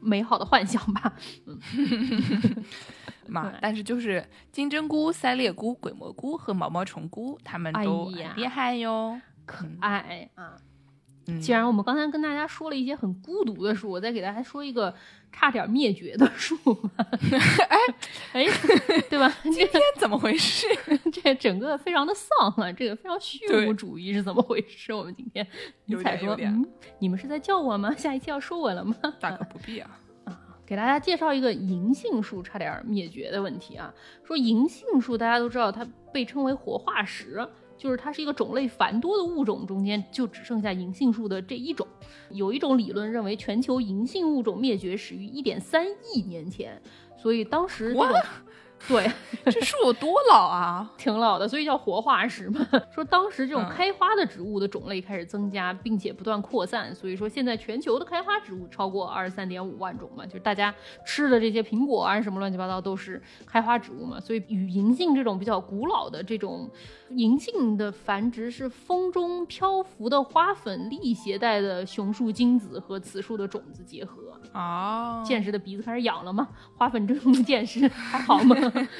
[0.00, 1.14] 美好的幻想吧。
[1.46, 1.58] 嗯
[3.28, 9.20] 嘛对，但是就是金针菇、塞裂菇、鬼蘑菇和毛毛虫菇，他们都哎呀很厉害哟。
[9.44, 10.56] 可爱啊！
[11.28, 14.94] 嗯既然我们刚才跟大家说了一些很孤独的树，我再给大家说一个
[15.32, 17.06] 差点灭绝的书吧。
[17.68, 17.78] 哎
[18.32, 18.46] 哎，
[19.10, 19.32] 对吧？
[19.42, 20.66] 今天怎么回事？
[21.12, 24.92] 这整个非常的丧啊，这个非常虚无主义是怎么回事？
[24.94, 25.46] 我们今天
[25.86, 26.64] 有尼采说，点
[27.00, 27.94] 你们是在叫我吗？
[27.96, 28.94] 下一期要说我了吗？
[29.20, 29.90] 大可不必啊。
[30.64, 33.92] 给大家介绍一个银杏树差点灭绝的问题啊。
[34.24, 37.46] 说银杏树，大家都知道它被称为活化石，
[37.76, 41.86] 就是它是一个种类繁多的物种，中间就只剩下银杏树的这一种。
[42.30, 46.80] 有一种理论认为，全球银杏物种灭绝始于1.3亿年前，
[47.16, 48.20] 所以当时这种
[48.88, 49.10] 对。
[49.44, 50.92] 这树有多老啊？
[50.98, 52.66] 挺老的，所以叫活化石嘛。
[52.92, 60.74] 说当时这种嗯开花的植物的种类开始增加，并且不断扩散，所以说现在全球的开花植物超过二十三点五万种嘛，就是大家
[61.06, 64.20] 吃的这些苹果啊什么乱七八糟都是开花植物嘛。
[64.20, 66.68] 所以与银杏这种比较古老的这种
[67.10, 74.22] 银杏的繁殖是风中漂浮的花粉粒携带的雄树精子和雌树的种子结合。
[74.52, 76.48] 哦，见识的鼻子开始痒了吗？
[76.76, 78.56] 花粉症的见识还好吗？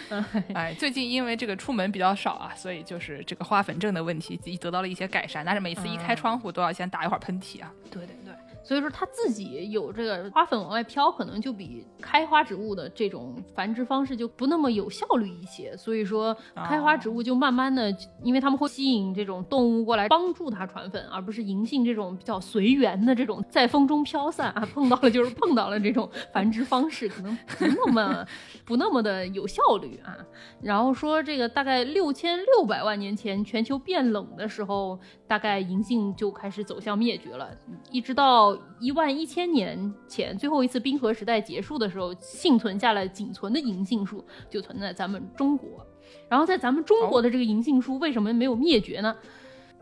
[0.54, 5.44] 哎，最近因为这个出门比较少啊，所以就是这个花粉症的问题得到了一些改善。
[5.44, 7.72] 但是每次一开嗯窗户都要先打一会儿喷嚏啊。
[7.90, 8.34] 对对对，
[8.66, 15.76] 所以说它自己有这个花粉往外飘，可能就比开花植物的这种繁殖方式就不那么有效率一些。
[15.76, 28.26] 所以说，开花植物就慢慢的，因为它们会吸引这种动物过来帮助它传粉，而不是银杏这种比较随缘的这种在风中飘散啊，碰到了就是碰到了这种繁殖方式，可能不那么
[28.64, 30.18] 不那么的有效率啊。
[30.60, 34.98] 然后说这个大概六千六百万年前，全球变冷的时候，
[35.28, 37.48] 大概银杏就开始走向灭绝了，
[37.92, 45.86] 一直到一万一千年前最后一次冰河时代结束的时候，幸存下来仅存的银杏树就存在咱们中国。
[46.28, 49.14] 然后在咱们中国的这个银杏树为什么没有灭绝呢？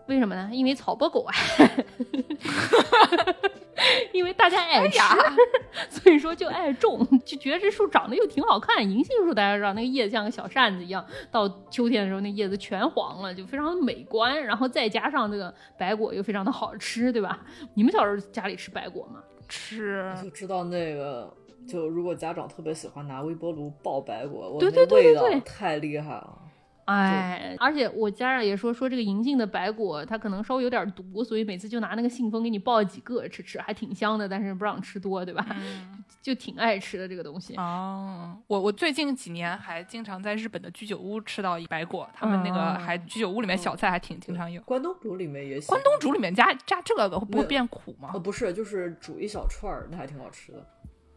[0.07, 0.51] 为什么呢？
[0.53, 1.35] 因为草包狗啊，
[4.13, 4.99] 因为大家爱吃，
[5.91, 8.83] 所以说就爱种，就觉得这树长得又挺好看。
[8.83, 14.43] 银杏树大家知道，那个叶子像个小扇子一样，到秋天的时候那叶子全黄了，就非常的美观。
[14.45, 17.41] 然后再加上这个白果又非常的好吃，对吧？
[17.75, 19.23] 你们小时候家里吃白果吗？
[19.49, 21.33] 吃就知道那个，
[21.69, 26.39] 就如果家长特别喜欢拿微波炉爆白果，我对那味道对对对对太厉害了。
[26.87, 35.45] 哎，而且我家长也说说这个银杏的白果，它可能稍微有点毒，所以每次就拿那个信封给你爆几个吃吃，还挺香的，但是不让吃多，对吧？
[36.21, 37.55] 就挺爱吃的这个东西。
[37.57, 44.61] 哦，我我最近几年还经常在日本的居酒屋吃到白果，他们那个嗯还居酒屋里面小菜还挺经常有。
[44.63, 48.19] 关东煮里面也喜关东煮里面加加这个会不会变苦吗哦，？
[48.21, 50.59] 不是，就是煮一小串儿，那还挺好吃的。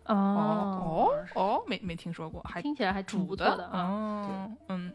[0.05, 3.81] 哦哦哦，没没听说过，还听起来还挺煮不错的啊。
[3.81, 4.93] 哦，嗯，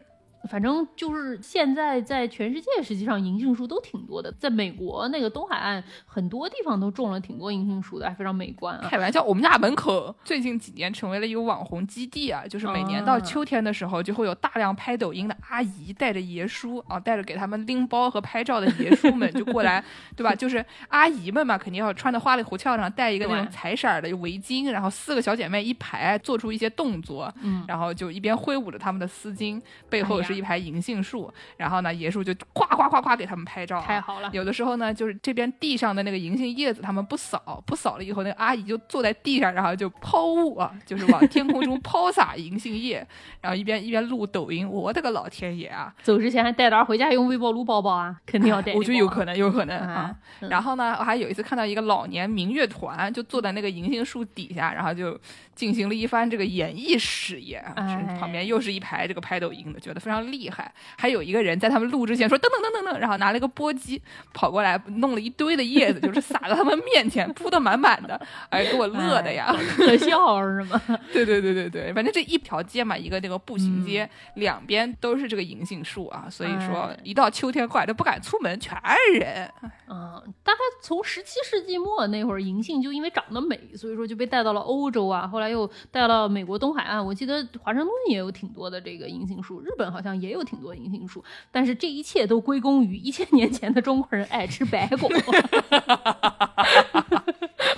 [0.49, 4.31] 反正就是现在在全世界，实际上银杏树都挺多的。
[4.39, 8.87] 在美国那个东海岸，很多地方都种了挺多银杏树的，还非常美观啊。
[8.89, 19.83] 开玩笑，我们家门口最近几年成为了一个网红基地啊，就是每年到啊秋天的时候，就会有大量拍抖音的阿姨带着爷叔啊，带着给他们拎包和拍照的爷叔们就过来，
[20.15, 20.35] 对吧？
[20.35, 34.29] 就是阿姨们嘛，肯定要穿的花里胡哨上，戴一个那种彩色的围巾，然后四个小姐妹一排做出一些动作，嗯，然后就一边挥舞着他们的丝巾，背后哎呀是一排银杏树，然后呢，爷叔就夸夸夸夸给他们拍照、啊，太好了。
[34.33, 43.05] 有的时候呢，就是这边地上的那个银杏叶子，他们不扫，不扫了以后，那个阿姨就坐在地上，然后就抛物啊，就是往天空中 抛洒银杏叶，
[43.41, 44.67] 然后一边一边录抖音。
[44.67, 45.93] 我的个老天爷啊！
[46.01, 50.15] 走之前还带点回家用微波炉包包啊，肯定要带、我觉得有可能，有可能啊啊。
[50.41, 55.19] 嗯然后呢，我还有一次看到一个老年民乐团，就坐在那个银杏树底下，然后就
[55.55, 57.73] 进行了一番这个演艺事业啊。
[57.77, 60.71] 哎旁边又是一排这个拍抖音的，觉得非常常厉害。
[60.97, 63.99] 还有一个人在他们录之前说噔噔噔噔噔，然后拿了一个簸箕
[64.33, 68.19] 跑过来，弄了一堆的叶子，就是撒到他们面前，铺的满满的，
[68.49, 69.53] 哎，给我乐的呀！
[69.75, 70.81] 可笑是吗？
[71.11, 79.51] 对对对对对，反正这一条街嘛，一个那个步行街，两边都是这个银杏树啊，所以说哎一到秋天过来都不敢出门，全是人。
[79.89, 87.03] 嗯，大概从十七世纪末那会儿，银杏就因为长得美，所以说就被带到了欧洲啊，后来又带到美国东海岸。
[87.03, 95.09] 我记得华盛顿也有挺多的这个银杏树，日本好像也有挺多银杏树，但是这一切都归功于一千年前的中国人爱吃白果。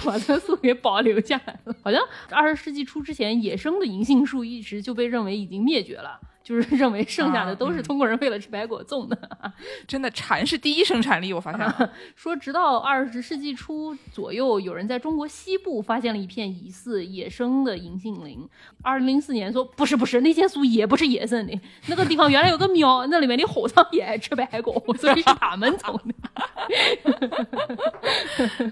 [0.03, 1.75] 把它树给保留下来了。
[1.81, 9.17] 好像二十世纪初之前，野生的银杏树一直就被认为已经灭绝了，就是 认为剩下的都是中国人为了吃白果种的。
[9.87, 11.91] 真的，蝉是第一生产力，我发现了。
[12.15, 18.47] 说直到二十世纪初左右，有人在中国西部发现了一片疑似野生的银杏林。
[18.83, 26.13] 二零零四年说不是不是，那些树也不是野生的，那个地方原来有个庙，那里面的和尚也爱吃白果，所以是他们种的。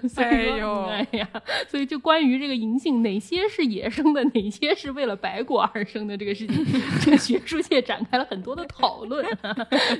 [0.08, 1.28] 所以说哎呦哎呀，
[1.66, 6.64] 所以就关于这个银杏哪些是野生的，哪些是为了白果而生的这个事情，
[7.00, 9.24] 这个学术界展开了很多的讨论。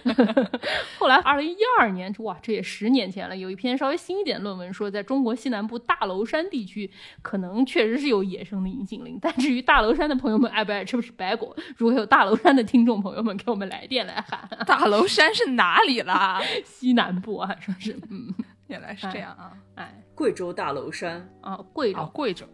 [0.99, 6.91] 后来，二零一二年，哇，这也十年前了，有一篇稍微新一点的论文说，在中国西南部大娄山地区，
[7.23, 9.19] 可能确实是有野生的银杏林。
[9.21, 14.49] 但至于大娄山的朋友们爱不爱吃不吃白果，如果有大娄山的听众朋友们，给我们来电来喊。
[14.67, 16.43] 大娄山是哪里啦？
[16.65, 18.33] 西南部啊，说是，嗯，
[18.69, 19.53] 原来是这样啊！
[19.75, 22.47] 哎，贵州大娄山，啊，贵州，啊，贵州。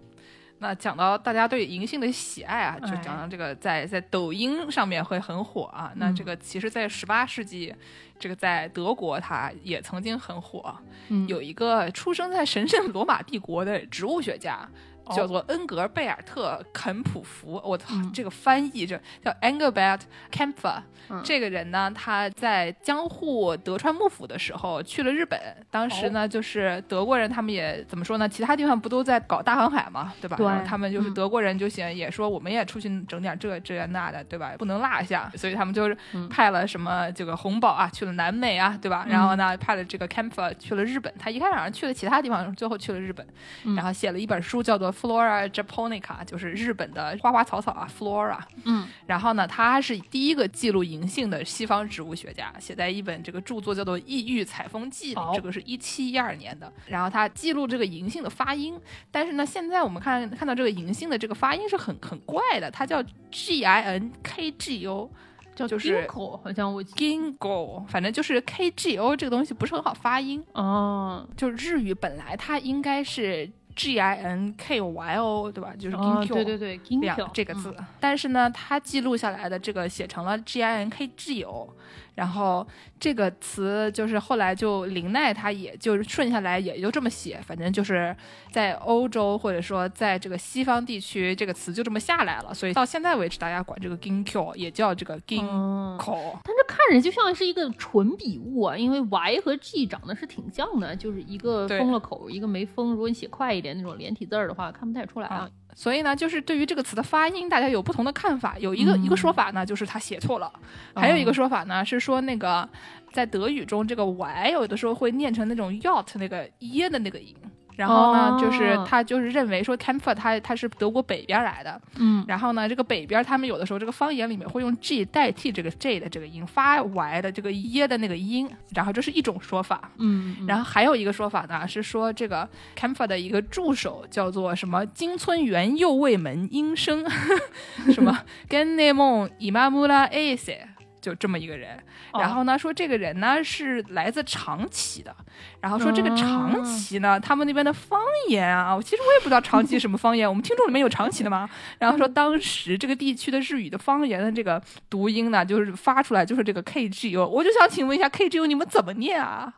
[0.60, 5.90] 那讲到大家对银杏的喜爱啊，就哎讲到这个在在抖音上面会很火啊。
[5.96, 7.74] 那这个其实，在十八世纪，
[8.18, 10.76] 这个在德国它也曾经很火。
[11.08, 14.68] 嗯有一个出生在神圣罗马帝国的植物学家。
[15.14, 20.00] 叫做恩格贝尔特·肯普福，我操，嗯这个翻译这叫 Engelbert
[20.32, 25.38] Kempfer、嗯这个人呢，他在江户德川幕府的时候去了日本，
[25.70, 28.28] 当时哦呢，就是德国人他们也怎么说呢？
[28.28, 30.36] 其他地方不都在搞大航海嘛，对吧？
[30.36, 34.52] 对然后他们就是嗯德国人就想也说我们也出去整点这这那的，对吧？
[34.58, 39.04] 不能落下，所以他们就是嗯派了什么这个红宝啊去了南美啊，对吧？
[39.06, 43.26] 嗯然后呢，派了这个 Kempfer 去了日本，他一开始好像去了其他地方，最后去了日本，
[43.64, 48.38] 嗯然后写了一本书叫做 Flora Japonica，就是日本的花花草草啊，Flora。
[48.64, 56.70] 嗯然后呢，他是第一个记录银杏的西方植物学家，写在一本这个著作叫做《异域采风记》里，这个是一七一二年的。
[56.86, 58.78] 然后他记录这个银杏的发音，
[59.10, 65.10] 但是呢，现在我们看看到这个银杏的这个发音是很很怪的，它叫 G I N K G O，
[65.54, 70.44] 叫就是 Ginkgo，好像我 Gingo，反正就是 K G O 这个东西不是很好发音。
[70.52, 73.50] 哦就是日语本来它应该是
[73.80, 75.72] G I N K Y O，对吧？
[75.78, 81.66] 就是哦，Ginkgo，、对对对两，Ginkgo 这个字，但是呢，它记录下来的这个写成了 G I N K G O，
[82.14, 82.66] 然后
[82.98, 88.14] 这个词就是后来就林奈他也就是顺下来也就这么写，反正就是
[88.50, 95.48] 在欧洲或者说在这个西方地区，这个词就这么下来了，所以到现在为止，大家管这个 Ginkgo 也叫这个 Ginkgo。
[95.50, 95.98] 嗯
[96.44, 102.92] 但是看着就像是一个纯笔误啊，因为 Y 和 G 长得是挺像的，就是一个封了口，一个没封。
[102.92, 105.48] 如果你写快一点那种连体字儿的话，看不太出来啊。
[105.74, 108.58] 所以呢，就是对于这个词的发音，大家有不同的看法。
[108.58, 110.50] 有一个、嗯一个说法呢，就是他写错了；
[110.94, 112.68] 还有一个说法呢，是说那个
[113.12, 117.34] 在德语中，这个 y 有的时候会念成那种 yacht 那个耶的那个音。
[117.80, 129.90] 然后呢，哦就是他就是认为说 c a m p f e r 他他是德国北边来的，嗯然后呢，这个北边他们有的时候这个方言里面会用 g 代替这个 j 的这个音，发 y 的这个耶的那个音，然后这是一种说法。
[129.96, 137.02] 嗯，然后还有一个说法呢，是说这个 c a m p f e r 的一个助手叫做什么金村元右卫门英生，
[137.94, 140.52] 什么跟内蒙伊玛穆拉 a s
[141.00, 141.78] 就这么一个人。
[142.12, 145.14] 哦然后呢，说这个人呢是来自长崎的，
[145.60, 151.48] 然后说这个长崎呢，他们那边的方言啊，我其实我也不知道长崎什么方言，我们听众里面有长崎的吗？
[151.78, 159.52] 然后说当时这个地区的日语的方言的这个读音呢，就是发出来就是这个 K G U，我就想请问一下 K G U 你们怎么念啊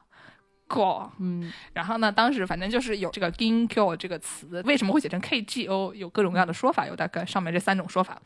[0.72, 8.20] ？go，嗯然后呢，当时反正就是有这个 ginkgo 这个词，为什么会写成 K G O，有各种各样的说法，有大概上面这三种说法。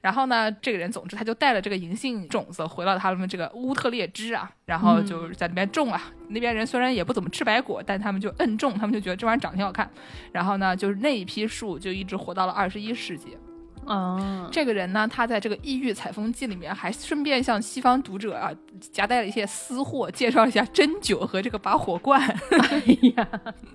[0.00, 6.00] 然后呢，这个人总之他就带了这个银杏种子回到他们这个乌特列支啊，然后就是在那边种啊。
[6.28, 9.90] 那边人虽然也不怎么吃白果，但他们就摁种，他们就觉得这玩意儿长得挺好看。
[10.32, 13.36] 然后呢，就是那一批树就一直活到了二十一世纪。
[13.86, 18.52] 啊，这个人呢，他在这个《异域采风记》里面还顺便向西方读者啊
[18.92, 22.20] 夹带了一些私货，介绍一下针灸和这个拔火罐，
[22.70, 22.82] 哎
[23.16, 23.28] 呀，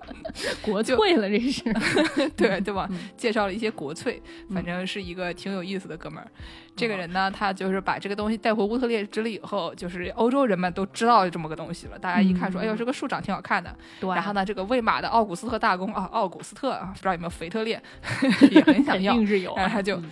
[0.62, 1.62] 国粹了这是，
[2.36, 2.88] 对对吧？
[3.16, 6.30] 介绍了一些国粹，反正是一个挺有意思的哥们儿。
[6.76, 11.98] 这个人呢，他就是把这个东西带回乌特列支了以后，就是欧洲人们都知道这么个东西了。
[11.98, 13.74] 大家一看说，哎呦，这个树长挺好看的。
[13.98, 17.82] 对，然后呢，这个魏玛的奥古斯特大公啊，奥古斯特啊，不知道有没有腓特烈，
[18.52, 19.96] 也很想要，肯定是有，然后他就。
[19.96, 20.10] 嗯，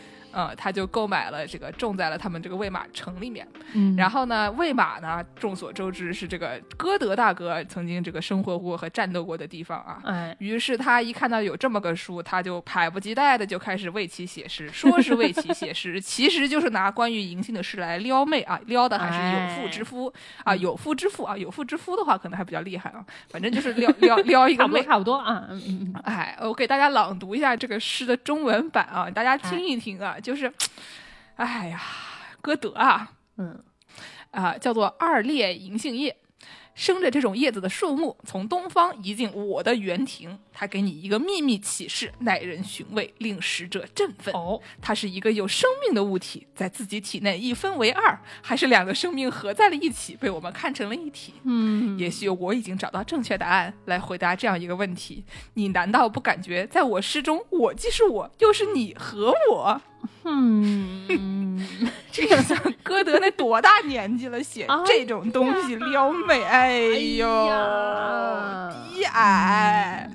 [0.57, 3.47] 他就购买了这个，种在了他们这个魏玛城里面。
[3.73, 10.01] 嗯，然后呢，魏玛呢，众所周知是这个歌德大哥曾经这个生活过和战斗过的地方啊。
[10.05, 14.69] 哎，于是他一看到有这么个书，他就迫不及待的就开始为其写诗。
[14.71, 20.13] 说是为其写诗， 其实就是拿关于银杏的诗来撩妹啊，撩的还是有妇之夫
[20.43, 23.05] 啊，有妇之夫啊，有妇之夫的话可能还比较厉害啊。
[23.31, 25.47] 反正就是撩撩撩一个妹，差不多啊。
[25.51, 25.95] 嗯嗯。
[26.05, 30.17] 哎，我给大家朗读一下这个诗的中文版啊，大家听一听啊。
[30.25, 30.53] 就是，
[31.37, 31.81] 哎呀，
[32.41, 33.63] 歌德啊，嗯，
[34.31, 36.17] 啊，叫做二裂银杏叶，
[36.75, 44.33] 生着这种叶子的树木从东方移进我的园庭，它给你一个秘密启示，耐人寻味，令使者振奋。
[44.33, 51.35] 哦，它是一个有生命的物体，在自己体内一分为二，还是两个生命合在了一起，被我们看成了一体？
[51.43, 55.25] 嗯，也许我已经找到正确答案来回答这样一个问题：
[55.55, 59.83] 你难道不感觉在我诗中，我既是我，又是你和我？
[60.25, 61.67] 嗯，
[62.13, 66.79] 这个像歌德那多大年纪了，写 这种东西撩妹，哎
[67.17, 67.27] 呦，
[68.95, 70.11] 低矮。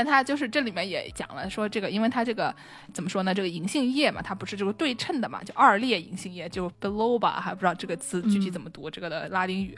[0.00, 2.54] 但他就是这里面也讲了，说这个，因为它这个
[2.94, 3.34] 怎么说呢？
[3.34, 9.76] 这个银杏叶嘛，它不是这个对称的嘛，就二裂银杏叶，就 biloba，还不知道这个词具体怎么读，这个的拉丁语，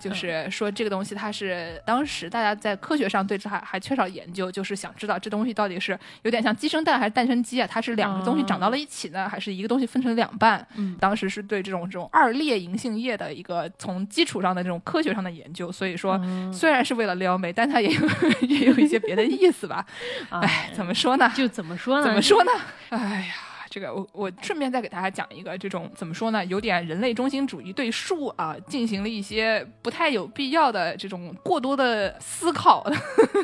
[0.00, 7.68] 就是说这个东西它是当时大家在科学上对这还还缺少研究，就是想知道这东西到底是有点像鸡生蛋还是蛋生鸡啊？
[7.70, 10.66] 它是两个东西长到了一起呢，还是一个东西分成两半？
[10.74, 16.20] 嗯，当时是对这种这种二裂银杏叶的一个从基础上的这种科学上的研究，所以说
[16.52, 18.00] 虽然是为了撩妹，但它也有
[18.48, 19.59] 也有一些别的意思。
[19.60, 19.84] 是吧？
[20.30, 21.30] 哎，怎么说呢？
[21.36, 22.04] 就怎么说呢？
[22.04, 22.50] 怎么说呢？
[22.88, 22.98] 哎
[23.28, 23.34] 呀，
[23.68, 26.44] 这个我我顺便再给大家讲一个这种怎么说呢？
[26.46, 32.96] 有点人类中心主义对树啊进行了一些不太有必要的这种过多的思考的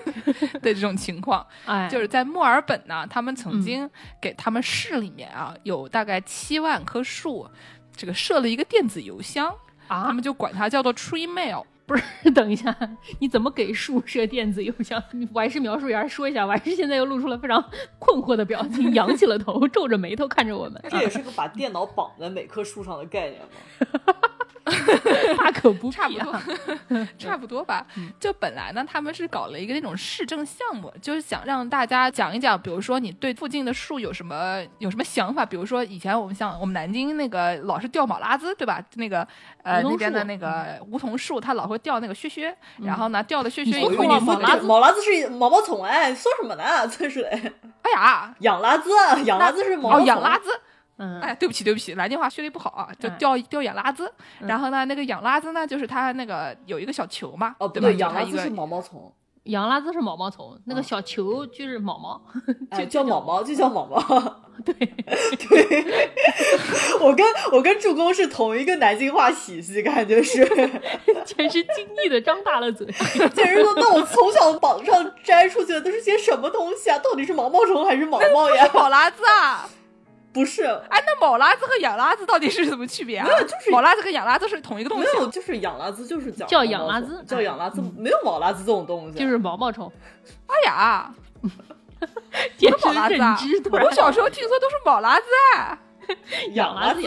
[0.60, 1.46] 的这种情况。
[1.66, 3.88] 哎，就是在墨尔本呢，他们曾经
[4.20, 7.48] 给他们市里面啊有大概七万棵树，
[7.94, 9.48] 这个设了一个电子邮箱
[9.86, 11.64] 啊，他们就管它叫做 Tree Mail。
[11.86, 12.76] 不是，等一下，
[13.20, 15.00] 你怎么给树设电子邮箱？
[15.32, 17.64] 我还是描述员说一下，我还是现在又露出了非常
[17.98, 20.82] 困惑的表情，扬起了头，皱着眉头看着我们。
[20.90, 24.14] 这也是个把电脑绑在每棵树上的概念吗？
[25.38, 26.34] 大可不差不多，
[27.18, 27.86] 差不多吧。
[28.18, 35.46] 就本来呢，他们是搞了一个那种市政项目，就是想让大家讲一讲，比如说你对附近的树有什么有什么想法。
[35.46, 38.82] 比如说以前我们像我们南京那个老是掉毛拉子，对吧？
[38.94, 39.26] 那个
[39.62, 42.52] 呃那边的那个梧桐树，它老会掉那个屑屑，
[42.82, 46.88] 然后呢掉的屑屑以后，毛拉子毛拉子是毛毛虫哎，说什么呢？
[46.88, 47.28] 真是的。
[47.28, 48.90] 哎呀，养拉子，
[49.24, 50.50] 养拉子是毛哦，养拉子。
[50.98, 54.10] 嗯，哎，对不起，对不起，南京话学的不好啊，就掉掉养拉子。
[54.40, 57.90] 然后呢，那个养拉子呢，就是它那个有一个小球嘛，哦，对吧？
[57.92, 59.12] 养拉子是毛毛虫，
[59.44, 62.20] 养拉子是毛毛虫，那个小球就是毛毛，
[62.78, 64.42] 就叫毛毛，就叫毛毛。
[64.64, 66.10] 对对，
[67.02, 70.42] 我跟我跟助攻是同一个南京话体系，感觉是，
[71.26, 72.86] 简直惊异的张大了嘴。
[73.34, 76.98] 简直说，那我从小榜上摘出去的都是些什么东西啊？
[76.98, 78.66] 到底是毛毛虫还是毛毛呀？
[78.68, 79.68] 宝拉子啊！
[80.36, 83.24] 不是，哎，那毛拉子和养拉子到底是什么区别啊？
[83.24, 85.04] 没有，就是毛拉子和养拉子是同一个东西。
[85.06, 89.90] 没有，就是养拉子就是叫叫养拉子，叫养拉子，没有毛拉子这种东西，就是毛毛虫。
[90.46, 91.10] 哎呀，
[92.58, 95.24] 简直认知我小时候听说都是毛拉子，
[96.52, 97.00] 养拉子。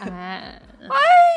[0.00, 0.96] 哎，哎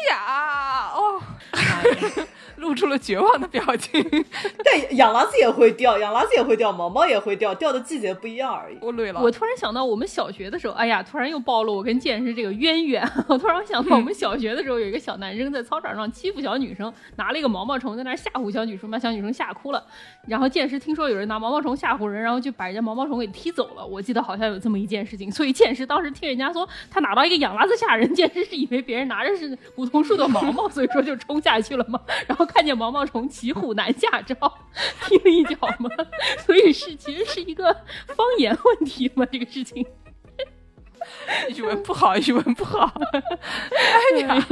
[0.09, 1.21] 呀，哦。
[2.57, 4.01] 露出了绝望的表情，
[4.63, 8.77] 但养拉子也会掉，养拉子也会掉，毛毛也会掉，掉的季节不一样而已。
[8.81, 9.21] 我累了。
[9.21, 13.05] 我突然想到，我们小学的时候，哎呀，突然又暴露我跟剑师这个渊源。
[13.27, 19.85] 我突然想到，我们小学的时候有一个小男生在操场上欺负小女生，拿了一个毛毛虫在那吓唬小女生，把小女生吓哭了。
[20.25, 23.85] 然后剑师听说有人拿毛毛虫吓唬人，然后就把人家毛毛虫给踢走了。
[23.85, 31.99] 我记得好像有这么一件事情，所以剑师当时听人家说他拿到一个养拉子吓人，剑师是以为别人拿着是梧桐树的毛毛，所以说就冲下去了嘛。
[32.27, 34.35] 然后看见毛毛虫骑虎难下招，
[35.01, 35.89] 踢了一脚嘛，
[36.45, 37.73] 所以是其实是一个
[38.07, 39.85] 方言问题嘛，这个事情。
[41.55, 42.91] 语文不好，语文不好。
[44.15, 44.47] 哎呀，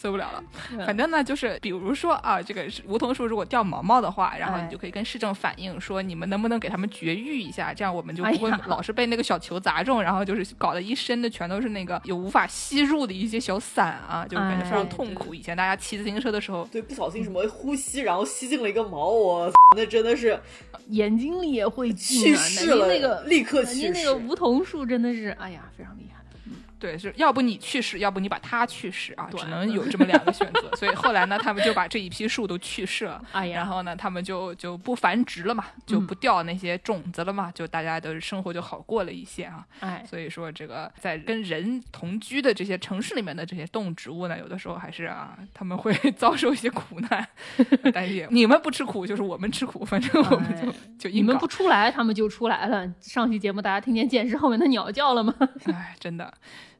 [0.00, 0.44] 受不了了。
[0.72, 15.34] 嗯反正呢，就是比如说啊，这个梧桐树如果掉毛毛的话，然后哎你就可以跟市政反映说，你们能不能给他们绝育一下，这样我们就不会老是被那个小球砸中，然后就是搞得一身的全都是那个有无法吸入的一些小伞啊，就感觉非常哎痛苦。
[15.34, 20.38] 以前大家骑自行车的时候，对，不小心什么呼吸，然后吸进了一个毛，我那真的是
[20.88, 23.90] 眼睛里也会进去啊世了，那个立刻去世。
[23.92, 26.15] 那个梧桐树真的是，哎呀，非常厉害。
[26.78, 30.70] 对，是要不你去世，要不你把它去世啊，只能有这么两个选择。
[30.76, 33.20] 所以后来呢，他们就把这一批树都去世了。
[33.52, 39.66] 然后呢，他们就就不繁殖了嘛，就不掉那些种子了嘛，就大家的生活就好过了一些啊。
[39.80, 47.26] 哎，所以说，这个在跟人同居的这些城市里面的这些动植物呢，有的时候还是啊，他们会 遭受一些苦难。
[47.92, 51.46] 但是 你们不吃苦，就是我们吃苦，反正我们就、哎就你们不。
[51.46, 52.86] 出来，他们就出来了。
[53.00, 55.34] 上期节目大家听见剑士后面的鸟叫了吗？
[55.72, 56.30] 哎，真的。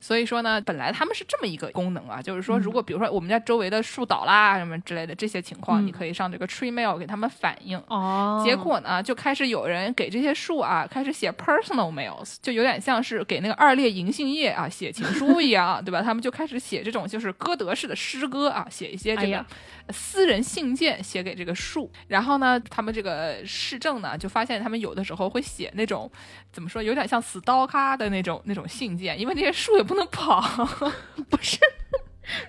[0.01, 7.82] 所以说呢，本来他们是这么一个功能啊，就是说，嗯如果比如说我们家周围的树倒啦什么之类的这些情况，嗯你可以上这个 Tree Mail 给他们反映。
[7.88, 16.03] 哦结果呢，就开始有人给这些树啊，开始写 personal mails，就有点像是给那个二裂银杏叶啊写情书一样， 对吧？
[16.03, 19.44] 他们就开始写这种就是歌德式的诗歌啊，写一些这个哎
[19.90, 21.90] 私人信件写给这个树。
[22.09, 26.11] 然后呢，他们这个市政呢，就发现他们有的时候会写那种
[26.53, 30.41] 怎么说，有点像 stalker 的那种那种信件，因为那些树也不能跑。
[31.30, 31.59] 不是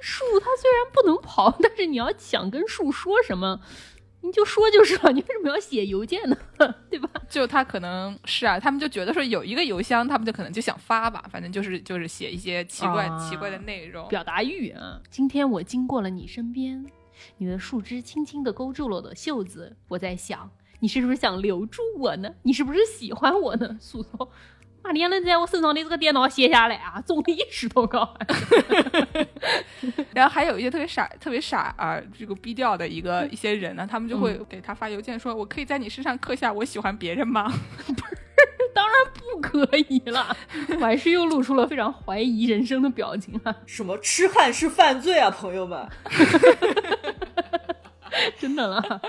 [0.02, 3.60] 树，它虽然不能跑， 但是你要想跟树说什么，
[4.22, 5.12] 你就说就是了。
[5.12, 6.38] 你为什么要写邮件呢？
[6.90, 7.10] 对吧？
[7.30, 14.08] 就他可能是啊，他们就觉得说有一个邮箱，他们就可能就想发吧，反正就是就是写一些奇怪、啊奇怪的内容。
[14.10, 15.00] 表达欲啊！
[15.10, 16.86] 今天我经过了你身边，
[17.38, 22.34] 你的树枝轻轻地勾住了我的袖子，我在想，你是不是想留住我呢？
[22.42, 23.78] 你是不是喜欢我呢？
[23.80, 24.28] 树头，
[24.88, 28.10] 把你能在我身上的这个电脑卸下来啊，重力石头高。
[30.16, 37.52] 然后还有一些特别傻、特别傻啊，这个低调的一个一些人呢，他们就会嗯给他发邮件说：“我可以在你身上刻下我喜欢别人吗
[38.74, 40.36] 当然不可以了，
[40.80, 43.54] 婉师又露出了非常怀疑人生的表情啊！
[43.66, 45.86] 什么痴汉是犯罪啊，朋友们！
[48.40, 49.02] 真的了，？”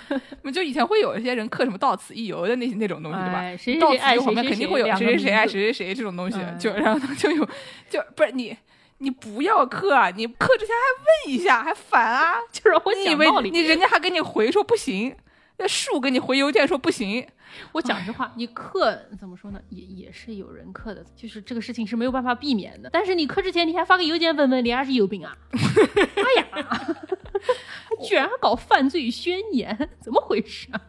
[0.10, 3.38] 我们就以前会有一些人刻什么“到此一游”的那那种东西，对吧？
[3.38, 7.48] 哎，谁谁到此谁爱谁一游旁肯定会有谁谁谁爱谁谁谁这种东西，嗯就然后他就有
[7.88, 8.56] 就不是你。
[8.98, 10.08] 你不要刻啊！
[10.08, 12.36] 你刻之前还问一下，还烦啊！
[12.50, 13.50] 就是我你以为想道理。
[13.50, 15.14] 你人家还给你回说不行，
[15.58, 17.26] 那树给你回邮件说不行，
[17.72, 19.60] 我讲实话，你刻怎么说呢？
[19.68, 22.88] 也也是有人刻的，就是这个事情是没有办法避免的。
[22.90, 25.36] 但是你刻之前，你还发个邮件问问你还是有病啊？
[25.52, 26.96] 哎呀，
[28.06, 30.80] 居然还搞犯罪宣言， 怎么回事啊？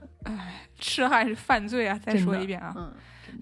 [0.79, 1.99] 痴汉是犯罪啊！
[2.03, 2.93] 再说一遍啊，嗯，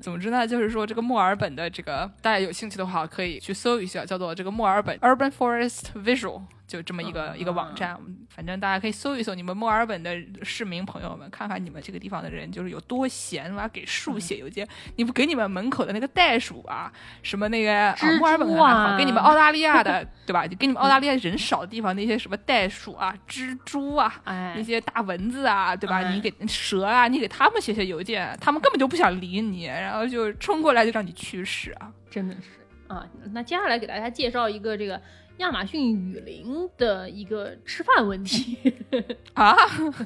[0.01, 7.97] 总之呢，就是说这个墨尔本的这个，大家有兴趣的话可以去搜一下，叫做这个墨尔本 Urban Forest Visual，就这么一个、嗯一个网站。
[8.30, 14.68] 反正大家可以搜一搜，你们墨尔本的市民朋友们，看看你们这个地方的人就是有多闲，哇，给树写邮件。
[14.97, 16.91] 你不给你们门口的那个袋鼠啊，
[17.24, 20.45] 什么那个啊墨尔本还啊好，给你们澳大利亚的 对吧？
[20.45, 24.22] 就给你们澳大利亚人少的地方那些什么袋鼠啊、蜘蛛啊。
[24.26, 25.97] 那哎，些大蚊子啊，对吧？
[25.97, 31.91] 哎你给蛇啊，你给他们写写邮件，他们根本就不想理你，然后就冲过来就让你去世啊！
[32.09, 32.49] 真的是
[32.88, 33.05] 啊。
[33.32, 34.99] 那接下来给大家介绍一个这个
[35.38, 38.58] 亚马逊雨林的一个吃饭问题。
[39.34, 39.54] 啊，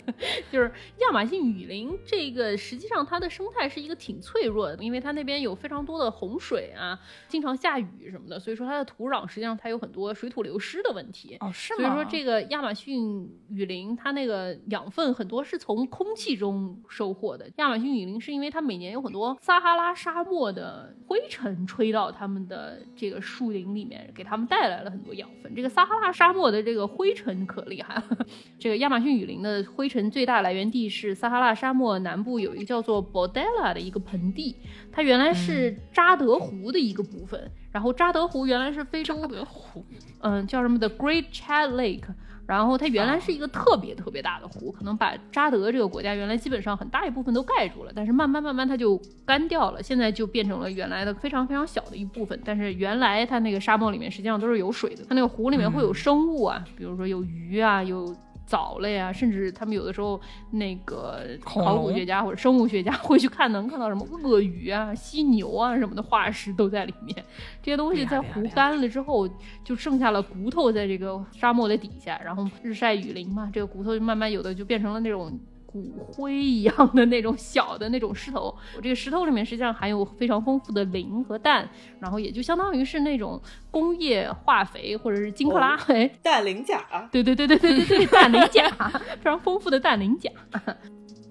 [0.52, 11.38] 就是亚马逊雨林这个，实际上它的生态是一个挺脆弱的，因为它那边有非常多的洪水啊，经常下雨什么的，所以说它的土壤实际上它有很多水土流失的问题。
[11.40, 11.94] 哦，是吗？
[11.94, 17.50] 所以说，这个亚马逊雨林它那个养分很多是从空气中收获的。
[17.58, 25.54] 亚马逊雨林是因为它每年有很多撒哈拉沙漠的灰尘吹到它们的这个树林里面，给它们带来了很多养分。
[25.54, 28.04] 这个撒哈拉沙漠的这个灰尘可厉害了。
[28.58, 34.56] 这个亚马逊雨林的灰尘最大来源地是撒哈拉沙漠南部有一个叫做 Bordella 的一个盆地，
[34.92, 37.52] 它原来是扎德湖的一个部分。
[37.72, 39.86] 然后扎德湖原来是非洲的湖
[40.22, 42.02] 嗯，叫什么的 Great Chad Lake，
[42.50, 52.40] 然后它原来是一个特别特别大的湖，可能把扎德这个国家原来基本上很大一部分都盖住了，但是慢慢慢慢它就干掉了，现在就变成了原来的非常非常小的一部分。
[52.44, 58.16] 但是原来它那个沙漠里面实际上都是有水的，它那个湖里面会有生物啊，比如说有鱼啊，有。
[58.50, 60.20] 藻类啊，甚至他们有的时候
[60.50, 67.16] 那个考古学家或者生物学家会去看，能看到什么鳄鱼啊、犀牛啊什么的化石都在里面。
[67.62, 69.30] 这些东西在湖干了之后，
[69.64, 75.40] 就剩下了骨头在这个沙漠的底下，然后日晒雨淋嘛，这个骨头就慢慢有的就变成了那种
[75.72, 78.56] 骨灰一样的那种小的那种石头。
[78.76, 83.40] 我这个石头里面实际上含有非常丰富的磷和氮，然后也就相当于是那种
[83.70, 86.12] 工业化肥或者是金克拉肥。
[86.24, 86.84] 氮磷钾。
[87.12, 88.68] 对对对对对对对，氮磷钾，
[89.22, 90.32] 非常丰富的氮磷钾。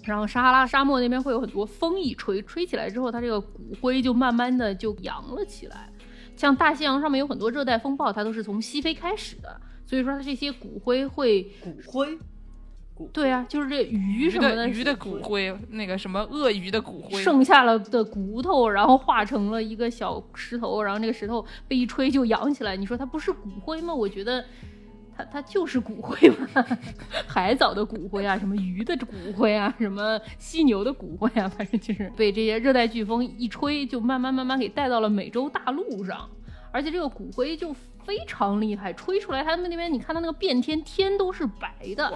[0.05, 5.89] 然后撒哈拉沙漠那边会有很多风一吹，吹起来之后，它这个骨灰就慢慢的就扬了起来。
[6.37, 12.17] 像大西洋上面有很多热带风暴，它都是从西非开始的，所以说它这些骨灰会骨灰，
[12.99, 22.75] 骨对啊，就是这鱼什么的鱼的骨灰，那个什么鳄鱼的骨灰，剩下了的骨头，然后化成了一个小石头，然后那个石头被一吹就扬起来。
[22.75, 23.93] 你说它不是骨灰吗？
[23.93, 24.43] 我觉得。
[25.17, 26.65] 它它就是骨灰吧，
[27.27, 36.29] 海藻的骨灰啊，什么鱼的骨灰啊，什么 犀牛的骨灰啊，反正就是被这些热带飓风一吹，就慢慢慢慢给带到了美洲大陆上，
[36.71, 37.75] 而且这个骨灰就。
[38.09, 42.11] 非常厉害，吹出来，他们那边你看到那个变天，天都是白的。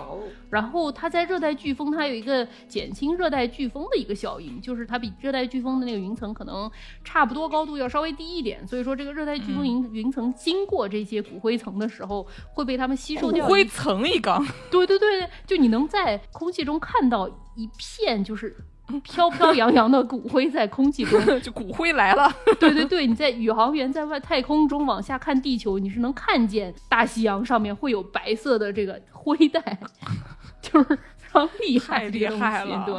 [0.49, 6.69] 然后它在热带飓风，它有一个减轻热带飓风的一个效应，就是它比热带飓风的那个云层可能
[7.03, 13.45] 差不多高度要稍微低一点，所以说这个热带飓风云云层经过这些骨灰层的时候，会被它们吸收掉。
[13.45, 14.43] 骨灰层一缸。
[14.71, 18.57] 对对对，就你能在空气中看到一片就是。
[19.03, 22.31] 飘飘扬扬的骨灰在空气中， 就骨灰来了。
[22.59, 29.79] 对对对，你在宇航员在外太空中往下看地球，你是能看见大西洋上面会有白色的这个灰带，
[30.61, 30.99] 就是。
[31.33, 32.83] 常 厉害，厉害了。
[32.85, 32.95] 对，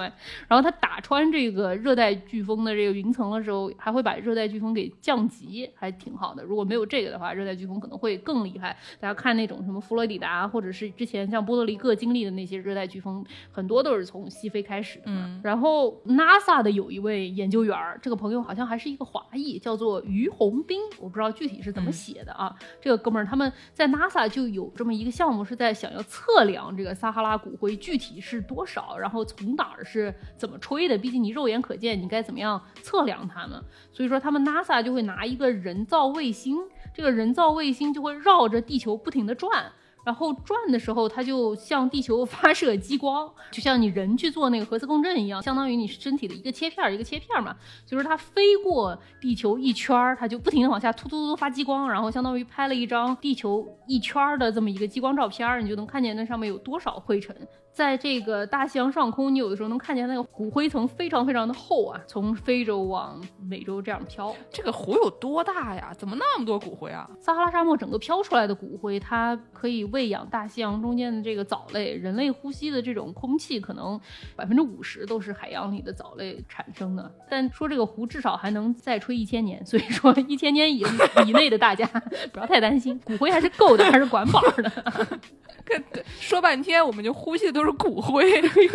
[0.48, 6.42] 然后它打穿这个热带飓风的这个云层的时候，还会把热带飓风给降级，还挺好的。
[6.42, 8.76] 如果没有这个的话，热带飓风可能会更厉害。
[8.98, 15.04] 大家看那种什么佛罗里达，或者是之前像波多黎各经历的那些热带飓风，很多都是从西非开始的。
[15.06, 22.54] 嗯，然后 NASA 的有一位研究员，这个朋友好像还是一个华裔，叫做于洪斌，我不知道具体是怎么写的啊。
[22.80, 28.20] 这个哥们儿他们在 NASA 就有这么一个项目，是在想要测量这个撒哈拉骨灰具体。
[28.24, 28.96] 是多少？
[28.96, 30.96] 然后从哪儿是怎么吹的？
[30.96, 33.62] 毕竟你肉眼可见，你该怎么样测量它呢？
[33.92, 36.56] 所以说，他们 NASA 就会拿一个人造卫星，
[36.94, 39.70] 这个人造卫星就会绕着地球不停地转。
[40.04, 47.56] 然后转的时候，它就向地球 发射激光，就像你人去做那个核磁共振一样，相当于你身体的一个切片儿一个切片儿嘛。
[47.86, 57.34] 所以说它飞过地球一圈儿，它就不停的往下突突突发激光，然后相当于拍了一张地球一圈儿的这么一个激光照片儿，你就能看见那上面有多少灰尘。
[57.74, 64.32] 在这个大西洋上空，你有的时候能看见那个骨灰层非常非常的厚啊，从非洲往美洲这样飘。
[64.48, 65.92] 这个湖有多大呀？
[65.98, 67.10] 怎么那么多骨灰啊？
[67.18, 71.94] 撒哈拉沙漠整个飘出来的骨灰，它可以喂养大西洋中间的这个藻类。
[71.96, 74.00] 人类呼吸的这种空气，可能
[74.36, 77.12] 百分之五十都是海洋里的藻类产生的。
[77.28, 80.84] 但说这个湖至少还能再吹一千年，所以说一千年以
[81.26, 81.84] 以内的大家
[82.32, 85.18] 不要太担心，骨灰还是够的，还是管饱的。
[86.20, 88.24] 说半天，我们就呼吸的都是骨灰，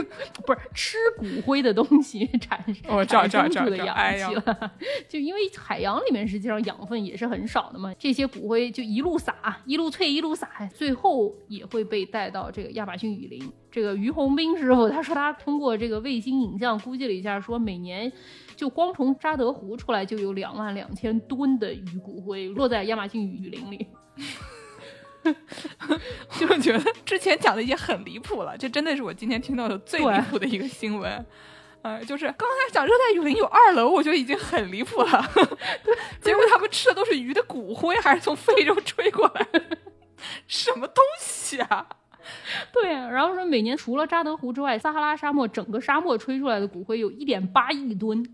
[0.45, 4.71] 不是吃骨灰的东西产生产生出的氧气了。
[5.07, 9.35] 就因为海洋里面实际上养分也是很少的嘛，这些骨灰就一路撒，
[9.65, 13.51] 一路退，一路撒，最后也会被带到这个亚马逊雨林。
[13.71, 18.11] 这个于洪斌师傅他说，他通过这个卫星影像估计了一下，说每年
[18.55, 23.87] 就光从扎德湖出来就有两万两千吨的鱼骨灰落在亚马逊雨林里。
[26.39, 31.25] 就觉得之前讲的已经很离谱了，这真的是我今天听到的最离谱的一个新闻。
[31.81, 35.31] 呃，就是刚才讲热带雨林有二楼，我觉得已经很离谱了。
[36.21, 39.47] 结果他们吃的都是鱼的骨灰，还是从非洲吹过来？
[40.45, 41.87] 什么东西啊？
[42.73, 48.27] 对啊，然后说每年除了扎德湖之外，撒哈拉沙漠整个沙漠吹出来的骨灰有一点八亿吨，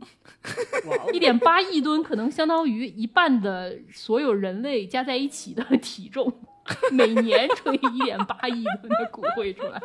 [1.13, 6.33] 一点八亿吨可能相当于一半的所有人类加在一起的体重。
[6.91, 9.82] 每年吹一点八亿吨的骨灰出来，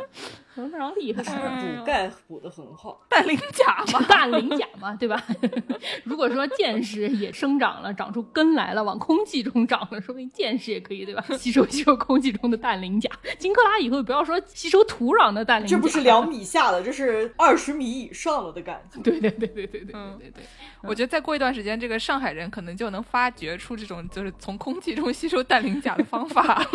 [0.55, 1.23] 非常厉害。
[1.23, 5.23] 补钙补的很好，氮磷钾嘛， 氮磷钾嘛，对吧？
[6.05, 11.25] 如果说见识也生长了，长出根来了，往空气中长了，说明见识也可以，对吧？
[11.39, 13.11] 吸收吸收空气中的氮磷钾。
[13.39, 19.01] 金克拉以后不要说吸收土壤的氮磷钾，这不是两米下的，这是二十米以上了的感觉。
[19.03, 20.45] 对对对对对对对对对。
[20.83, 26.67] 我觉得再过一段时间，这个上海人可能就能发掘出这种就是从空气中吸收氮磷钾的方法。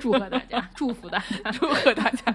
[0.00, 2.34] 祝贺大家，祝福大家，祝贺大家！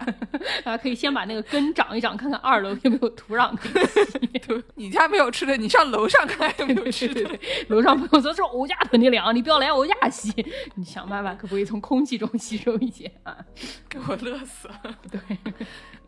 [0.64, 3.84] 大家可以先把那个根长一长，看看二楼有没有土壤可以
[4.42, 4.64] 吸。
[4.76, 7.40] 你家没有吃的，你上楼上看看有没有吃的。
[7.70, 10.34] 楼上朋友说：“是我家囤的粮，你不要来我家吸。
[10.76, 13.38] 你想办法可不可以从空气中吸收一些啊？”
[13.88, 14.82] 给我乐死了。
[15.12, 15.20] 对。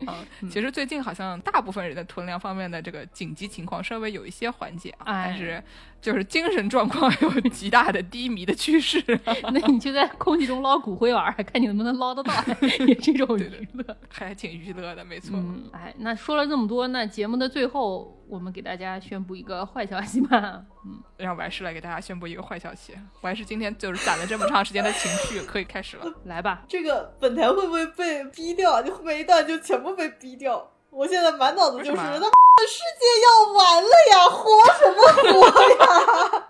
[0.00, 5.62] 嗯，其实最近好像大部分人的囤粮方面的这个紧急情况稍微有一些缓解啊，但是
[6.04, 9.02] 就是精神状况有极大的低迷的趋势。
[9.54, 12.30] 那你就在空气中捞骨灰玩，看你能不能捞得到，
[12.86, 15.34] 也这种娱乐，还还挺娱乐的，没错。
[15.34, 20.62] 嗯，哎，那说了这么多，那节目的最后，我们给大家宣布一个坏消息吧。
[20.84, 22.92] 嗯，让完事来给大家宣布一个坏消息。
[23.22, 26.04] 完事今天就是攒了这么长时间的情绪，可以开始了。
[26.26, 28.82] 来吧，这个本台会不会被逼掉？
[28.82, 30.70] 就后面一段就全部被逼掉。
[30.94, 32.26] 我现在满脑子就是，他妈的
[32.68, 34.98] 世界要完了呀，活什么
[35.32, 35.42] 活
[35.74, 36.46] 呀？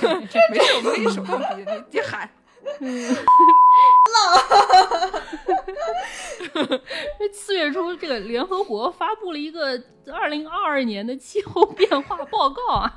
[0.50, 2.28] 没事，我们给你手动逼，你你喊。
[7.32, 9.80] 四月初，这个联合国发布了一个
[10.12, 12.92] 二零二二年的气候变化报告啊。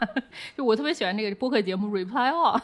[0.57, 2.59] 就我特别喜欢这个播客节目 Reply All，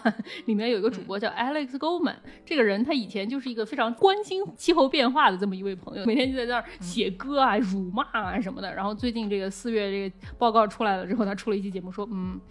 [0.45, 8.73] 里面有一个主播叫 Alex Goldman，这个人他以前就是一个非常关心气候变化的这么一位朋友，每天就在那儿写歌啊、辱骂啊什么的。
[8.73, 12.41] 然后最近这个四月这个报告出来了之后，他出了一期节目说，嗯。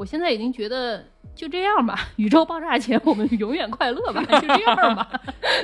[0.00, 5.06] 我现在已经觉得就这样吧，宇宙爆炸前我们永远快乐吧，就这样吧，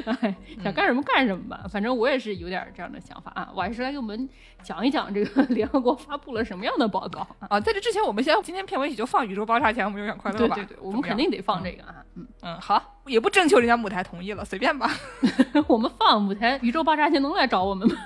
[0.20, 3.50] 哎，想干什么干什么吧，反正我也是有点这样的想法啊。
[3.56, 4.28] 我还是来给我们
[4.62, 7.58] 讲一讲这个联合国发布了什么样的报告啊。
[7.58, 10.54] 在这之前，我们先今天片尾曲就放宇宙爆炸前我们永远快乐吧。
[10.54, 12.04] 对对对，我们肯定得放这个啊。
[12.14, 14.90] 嗯嗯，好，也不征求人家母台同意了，随便吧。
[15.66, 17.96] 我们放母台宇宙爆炸前能来找我们吗？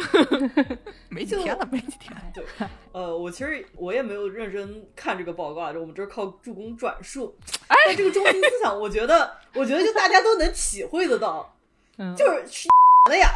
[1.08, 2.14] 没几天了，没几天。
[2.34, 2.44] 对，
[2.92, 7.34] 呃，我其实我也没有认真看这个报告，就我们这是靠助攻转述。
[7.68, 11.56] 哎，这个中心思想，我觉得，我觉得就大家都能体会得到，
[12.16, 12.68] 就是 是
[13.08, 13.28] 的呀，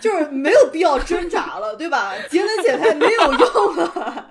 [0.00, 2.14] 就是没有必要挣扎了，对吧？
[2.30, 4.28] 节能减排没有用了，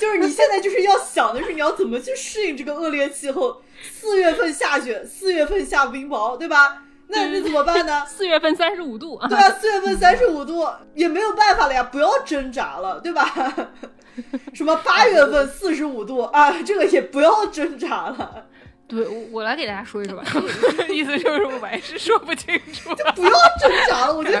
[0.00, 6.82] 就是你现在就是要想的是你要怎么去适应这个恶劣气候，四月份下雪，四月份下冰雹，对吧？
[7.08, 8.04] 那那怎么办呢？
[8.06, 13.32] 四月份三十五度，对啊，四月份三十五度也没有办法了呀，不要挣扎了，对吧？
[14.52, 18.46] 什么八月份四十五度啊，这个也不要挣扎了。
[18.88, 20.24] 对，我我来给大家说一说吧
[20.88, 24.16] 意思就是我还是说不清楚，就不要挣扎了。
[24.16, 24.40] 我觉得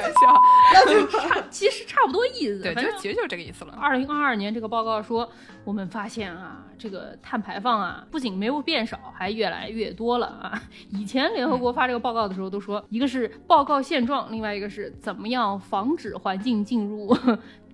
[0.72, 2.60] 那就 差，其实差不多意思。
[2.60, 3.76] 对，就其实就是这个意思了。
[3.80, 5.28] 二零二二年这个报告说，
[5.64, 10.62] 我们发现啊，这个碳排放啊，不仅没有变少，还越来越多了啊。
[10.90, 17.16] 以前联合国发这个报告的时候都说，一个是报告现状，另外一个是怎么样防止环境进入。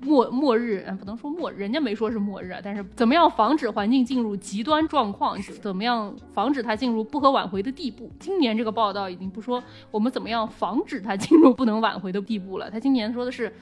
[0.02, 5.40] 末末日，嗯，不能说末，人家没说是末日啊，但是怎么样防止环境进入极端状况？
[5.60, 8.10] 怎么样防止它进入不可挽回的地步？
[8.18, 13.52] 今年这个报道已经不说我们怎么样防止它进入不能挽回的地步了，他今年说的是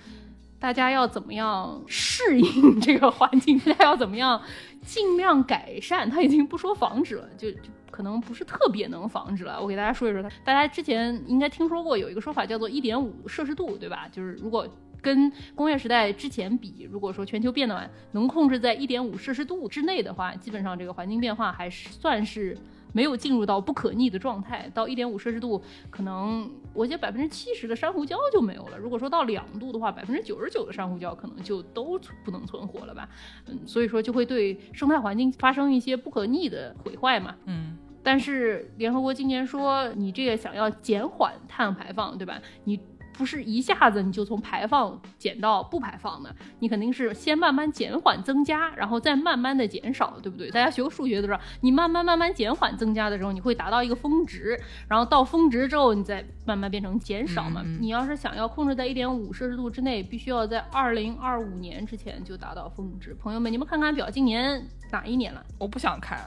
[0.59, 4.41] 大家要怎么样适应这个环境，大家要怎么样
[4.83, 6.09] 尽量改善。
[6.09, 7.59] 他已经不说防止了，就就
[7.91, 9.61] 可能不是特别能防止了。
[9.61, 14.07] 我给大家说一说，他大家之前应该听说过有一个说法叫做一点五摄氏度，对吧？
[14.13, 14.67] 就是如果
[15.03, 22.57] 跟工业时代之前比，如果说全球变暖能控制在一点五摄氏度之内的话，基本上这个环境变化还是算是
[22.93, 24.71] 没有进入到不可逆的状态。
[24.75, 28.79] 到一点五摄氏度，可能我觉得百分之七十的珊瑚礁就没有了。
[28.79, 33.09] 如果说到两度的话，百分之九十九的珊瑚礁可能就都不能存活了吧？
[33.47, 37.35] 嗯，所以说就会对生态环境发生一些不可逆的毁坏嘛。
[37.45, 42.41] 嗯，但是联合国今年说，你这个想要减缓碳排放，对吧？
[42.65, 42.79] 你
[43.21, 50.49] 不是一下子你就从排放减到不排放的，你肯定是先慢慢减缓增加，然后再慢慢的减少，对不对？
[50.49, 54.59] 大家学过数学都知道，你慢慢慢慢减缓增加的时候，你会达到一个峰值，
[54.89, 57.63] 然后到峰值之后，你再慢慢变成减少嘛。
[57.79, 63.13] 你要是想要控制在一点五摄氏度之内，必须要在二零二五年之前就达到峰值。
[63.13, 65.45] 朋友们，你们看看表，今年哪一年了？
[65.59, 66.19] 我不想看。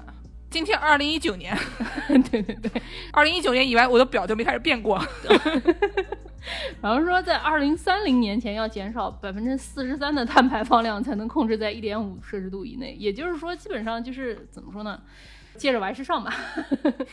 [0.52, 1.58] 今天二零一九年，
[2.30, 2.72] 对对对，
[3.12, 5.04] 二零一九年以外我的表就没开始变过。
[6.82, 12.96] 然后说在二零三零年前要减少百分之四十三的碳排放量，才能控制在一点五摄氏度以内。
[13.00, 15.00] 也就是说，基本上就是怎么说呢？
[15.58, 16.34] 借着玩时尚吧，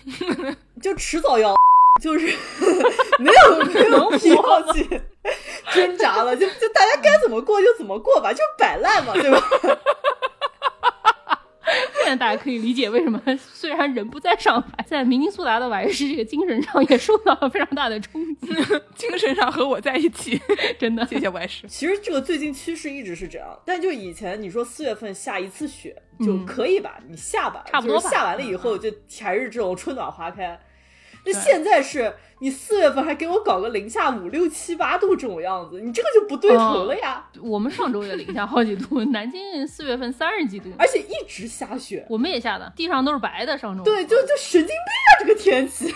[0.80, 1.54] 就迟早要，
[2.00, 2.26] 就是
[3.20, 5.00] 没有没有必要去
[5.72, 9.38] 挣扎了，就就大家该怎么过就怎么过吧，就摆烂嘛，对吧？
[12.10, 18.48] 现在大家可以理解为什么，虽然人不在上海，在明尼苏达的瓦约市这个精神上也受到了非常大的冲击，
[18.96, 20.40] 精神上和我在一起，
[20.76, 21.68] 真的谢谢瓦师。
[21.68, 30.58] 其实这个最近趋势一直是这样，但就以前你说四月份下一次雪就可以吧，你下吧，差不多下完了以后就还是这种春暖花开。
[31.24, 37.28] 那现在是你四月份还给我搞个零下五六七八度这种样子，你这个就不对头了呀。
[37.40, 42.06] 我们上周也零下好几度，南京四月份三十几度，而且一直下雪。
[42.08, 43.58] 我们也下的，地上都是白的。
[43.58, 45.94] 上周对，就就神经病啊，这个天气。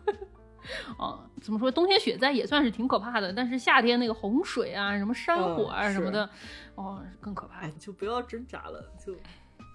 [0.98, 1.70] 哦，怎么说？
[1.70, 6.28] 冬天雪灾也算是挺可怕的，但是夏天那个洪水啊，什么山火啊什么的，
[6.76, 7.66] 哦，更可怕。
[7.78, 9.12] 就不要挣扎了，就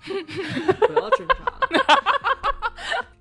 [0.88, 1.59] 不要挣扎了。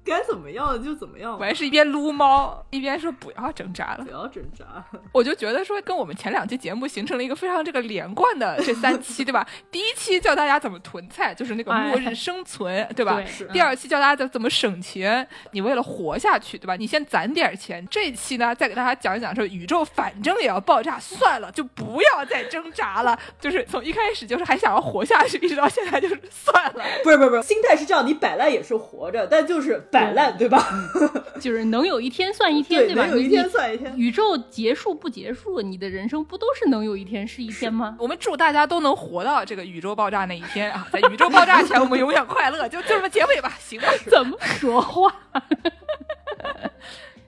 [0.04, 1.38] 该怎怎么样就怎么样。
[1.38, 4.84] 我还是一边撸猫一边说不要挣扎了，不要挣扎。
[5.12, 9.46] 我就觉得说跟我们前两期节目形成了一个非常这个连贯的这三期， 对吧？
[9.70, 13.22] 第一期教大家怎么囤菜，就是那个末日生存，对吧？
[13.52, 16.74] 第二期教大家怎么省钱，你为了活下去，对吧？
[16.74, 17.86] 你先攒点钱。
[17.88, 23.16] 这一期呢，再给大家讲一讲说宇宙反正也要爆炸，算了，就不要再挣扎了。
[23.40, 26.84] 就是从一开始就是还想要活下去，一直到现在就是算了。
[27.04, 30.68] 不是不是不是，心态是这样，你摆烂也是活着，但就是摆烂，对吧？
[31.40, 33.06] 就是能有一天算一天，对吧？
[33.06, 33.96] 能有一天算一天。
[33.96, 37.96] 宇宙结束不结束，你的人生不都是能有一天是一天吗？
[37.98, 40.86] 我们祝大家都能活到这个宇宙爆炸那一天啊！
[40.92, 42.68] 在宇宙爆炸前，我们永远快乐。
[42.68, 43.88] 就就这么结尾吧，行吧？
[44.10, 45.14] 怎么说话？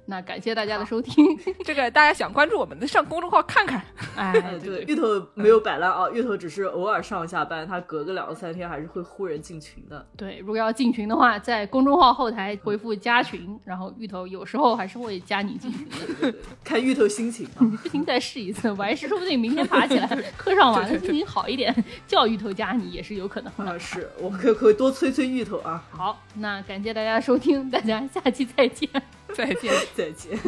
[0.06, 1.24] 那感谢大家的收听。
[1.64, 3.82] 这个大家想关注我们的，上公众号看看。
[4.16, 4.32] 哎，
[4.62, 5.02] 对，芋头
[5.34, 10.06] 没有摆烂啊，芋头只是偶尔上下班，他隔个两三天还是会忽然进群的。
[10.16, 16.34] 对，如果要进群的话，在公众号后台回复加群，然后芋头有时候还是会加你进群的。
[16.62, 21.74] 看芋头心情，你不行再试一次，我还是说不定明天爬起来课上完了心情好一点，
[22.06, 23.78] 叫芋头加你也是有可能的。
[23.78, 25.82] 是我可可以多催催芋头啊。
[25.90, 28.88] 好，那感谢大家收听，大家下期再见。
[29.36, 29.72] 再见。
[29.94, 30.38] 再见。